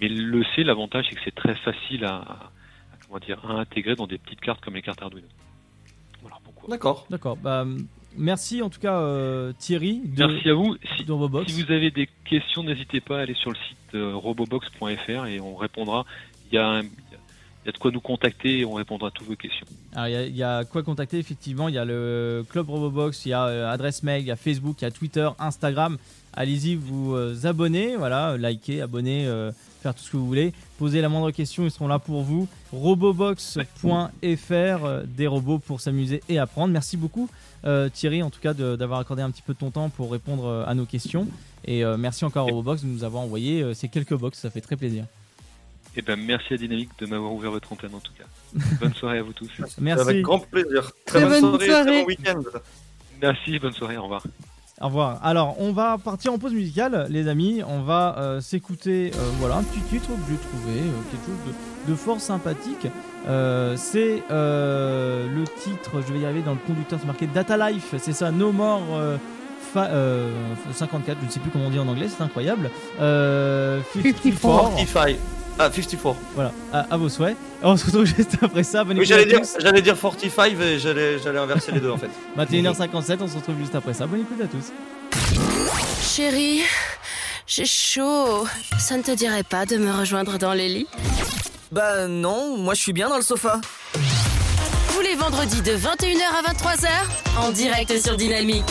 Mais 0.00 0.08
le 0.08 0.44
C, 0.54 0.62
l'avantage 0.62 1.06
c'est 1.08 1.16
que 1.16 1.22
c'est 1.24 1.34
très 1.34 1.54
facile 1.56 2.04
à, 2.04 2.16
à, 2.16 2.50
comment 3.06 3.18
dire, 3.18 3.44
à 3.44 3.54
intégrer 3.54 3.96
dans 3.96 4.06
des 4.06 4.18
petites 4.18 4.40
cartes 4.40 4.60
comme 4.60 4.74
les 4.74 4.82
cartes 4.82 5.02
Arduino. 5.02 5.28
Voilà 6.22 6.36
pourquoi. 6.44 6.68
D'accord. 6.68 7.06
D'accord. 7.10 7.36
Bah, 7.36 7.64
Merci 8.16 8.60
en 8.62 8.70
tout 8.70 8.80
cas 8.80 8.98
euh, 8.98 9.52
Thierry. 9.58 10.02
Merci 10.16 10.48
à 10.48 10.54
vous. 10.54 10.76
Si, 10.96 11.04
si, 11.04 11.62
vous 11.62 11.72
avez 11.72 11.90
des 11.90 12.08
questions, 12.24 12.64
n'hésitez 12.64 13.00
pas 13.00 13.18
à 13.18 13.22
aller 13.22 13.34
sur 13.34 13.50
le 13.50 13.56
site 13.56 13.94
euh, 13.94 14.14
robobox.fr 14.14 15.26
et 15.26 15.40
on 15.40 15.54
répondra. 15.54 16.04
Il 16.50 16.56
y, 16.56 16.58
a 16.58 16.82
il 17.64 17.66
y 17.66 17.68
a 17.68 17.72
de 17.72 17.78
quoi 17.78 17.90
nous 17.90 18.00
contacter 18.00 18.60
et 18.60 18.64
on 18.64 18.74
répondra 18.74 19.08
à 19.08 19.10
toutes 19.10 19.26
vos 19.26 19.36
questions. 19.36 19.66
Alors, 19.94 20.08
il, 20.08 20.36
y 20.36 20.42
a, 20.42 20.64
quoi 20.64 20.82
contacter 20.82 21.18
effectivement. 21.18 21.68
Il 21.68 21.74
y 21.74 21.78
a 21.78 21.84
le 21.84 22.44
club 22.48 22.70
Robobox, 22.70 23.26
il 23.26 23.30
y 23.30 23.32
a 23.32 23.46
euh, 23.46 23.70
adresse 23.70 24.02
mail, 24.02 24.22
il 24.22 24.26
y 24.28 24.30
a 24.30 24.36
Facebook, 24.36 24.76
il 24.80 24.84
y 24.84 24.88
a 24.88 24.90
Twitter, 24.90 25.28
Instagram. 25.38 25.98
Allez-y, 26.32 26.76
vous 26.76 27.16
abonnez, 27.44 27.96
voilà, 27.96 28.36
likez, 28.36 28.80
abonnez, 28.82 29.24
faire 29.82 29.96
tout 29.96 30.02
ce 30.04 30.12
que 30.12 30.16
vous 30.16 30.26
voulez. 30.26 30.52
Posez 30.78 31.00
la 31.00 31.08
moindre 31.08 31.32
question, 31.32 31.64
ils 31.64 31.72
seront 31.72 31.88
là 31.88 31.98
pour 31.98 32.22
vous. 32.22 32.46
Robobox.fr, 32.72 33.58
des 35.06 35.26
robots 35.26 35.58
pour 35.58 35.80
s'amuser 35.80 36.22
et 36.28 36.38
apprendre. 36.38 36.72
Merci 36.72 36.96
beaucoup. 36.96 37.28
Euh, 37.64 37.88
Thierry, 37.88 38.22
en 38.22 38.30
tout 38.30 38.40
cas, 38.40 38.54
d'avoir 38.54 39.00
accordé 39.00 39.22
un 39.22 39.30
petit 39.30 39.42
peu 39.42 39.54
de 39.54 39.58
ton 39.58 39.70
temps 39.70 39.88
pour 39.90 40.10
répondre 40.10 40.46
euh, 40.46 40.64
à 40.66 40.74
nos 40.74 40.86
questions. 40.86 41.26
Et 41.64 41.84
euh, 41.84 41.96
merci 41.96 42.24
encore 42.24 42.46
Robobox 42.46 42.82
de 42.82 42.88
nous 42.88 43.04
avoir 43.04 43.22
envoyé 43.22 43.74
ces 43.74 43.88
quelques 43.88 44.14
box, 44.14 44.38
ça 44.38 44.50
fait 44.50 44.60
très 44.62 44.76
plaisir. 44.76 45.04
Et 45.96 45.98
eh 45.98 46.02
ben, 46.02 46.16
merci 46.20 46.54
à 46.54 46.56
Dynamique 46.56 46.90
de 47.00 47.06
m'avoir 47.06 47.32
ouvert 47.32 47.50
votre 47.50 47.72
antenne 47.72 47.94
en 47.94 48.00
tout 48.00 48.12
cas. 48.16 48.24
bonne 48.80 48.94
soirée 48.94 49.18
à 49.18 49.22
vous 49.22 49.32
tous. 49.32 49.50
Merci. 49.80 50.00
Avec 50.02 50.22
grand 50.22 50.38
plaisir. 50.38 50.92
Très, 51.04 51.24
bonne, 51.24 51.40
soirée, 51.40 51.66
très 51.66 51.84
bon 51.84 52.06
week-end. 52.06 52.40
Merci, 53.20 53.58
bonne 53.58 53.72
soirée, 53.72 53.96
au 53.96 54.04
revoir. 54.04 54.22
Au 54.80 54.86
revoir. 54.86 55.18
Alors, 55.24 55.60
on 55.60 55.72
va 55.72 55.98
partir 55.98 56.32
en 56.32 56.38
pause 56.38 56.54
musicale, 56.54 57.06
les 57.10 57.26
amis. 57.26 57.62
On 57.66 57.82
va 57.82 58.38
s'écouter, 58.40 59.10
voilà, 59.40 59.56
un 59.56 59.62
petit 59.64 59.80
titre 59.80 60.08
que 60.08 60.30
j'ai 60.30 60.38
trouvé, 60.38 60.80
quelque 61.10 61.26
chose 61.26 61.54
de, 61.86 61.90
de, 61.90 61.96
fort 61.96 62.20
sympathique. 62.20 62.86
Euh, 63.28 63.74
c'est 63.76 64.22
euh, 64.30 65.26
le 65.34 65.44
titre, 65.44 66.02
je 66.06 66.12
vais 66.12 66.20
y 66.20 66.24
arriver 66.24 66.42
dans 66.42 66.52
le 66.52 66.58
conducteur, 66.66 66.98
c'est 67.00 67.06
marqué 67.06 67.26
Data 67.26 67.70
Life, 67.70 67.94
c'est 67.98 68.12
ça, 68.14 68.30
No 68.30 68.52
More 68.52 69.18
54, 69.74 69.92
euh, 69.92 70.30
je 71.20 71.26
ne 71.26 71.30
sais 71.30 71.40
plus 71.40 71.50
comment 71.50 71.66
on 71.66 71.70
dit 71.70 71.78
en 71.78 71.86
anglais, 71.86 72.08
c'est 72.08 72.22
incroyable. 72.22 72.70
54. 72.98 74.78
55. 74.78 75.16
Ah, 75.62 75.70
54. 75.70 76.16
Voilà, 76.34 76.52
à, 76.72 76.96
vos 76.96 77.10
souhaits. 77.10 77.36
On 77.62 77.76
se 77.76 77.84
retrouve 77.84 78.06
juste 78.16 78.38
après 78.40 78.62
ça. 78.62 78.82
oui, 78.82 79.04
j'allais 79.04 79.26
dire, 79.26 79.40
j'allais 79.60 79.82
dire 79.82 79.94
45 80.00 80.58
et 80.58 80.78
j'allais, 80.78 81.18
j'allais 81.18 81.38
inverser 81.38 81.70
les 81.72 81.80
deux 81.80 81.90
en 81.90 81.98
fait. 81.98 82.08
21h57, 82.38 83.18
on 83.20 83.28
se 83.28 83.36
retrouve 83.36 83.58
juste 83.58 83.74
après 83.74 83.92
ça. 83.92 84.06
Bonne 84.06 84.20
écoute 84.20 84.40
à 84.42 84.46
tous. 84.46 84.72
Chérie, 86.02 86.62
j'ai 87.46 87.66
chaud. 87.66 88.46
Ça 88.78 88.96
ne 88.96 89.02
te 89.02 89.10
dirait 89.10 89.42
pas 89.42 89.66
de 89.66 89.76
me 89.76 89.92
rejoindre 89.92 90.38
dans 90.38 90.54
les 90.54 90.68
lits? 90.68 90.86
Bah 91.70 92.08
non, 92.08 92.56
moi 92.56 92.72
je 92.72 92.80
suis 92.80 92.94
bien 92.94 93.10
dans 93.10 93.18
le 93.18 93.22
sofa. 93.22 93.60
Tous 94.94 95.00
les 95.02 95.14
vendredis 95.14 95.60
de 95.60 95.72
21h 95.72 96.22
à 96.38 96.52
23h, 96.54 96.88
en 97.38 97.50
direct 97.50 98.02
sur 98.02 98.16
Dynamique. 98.16 98.64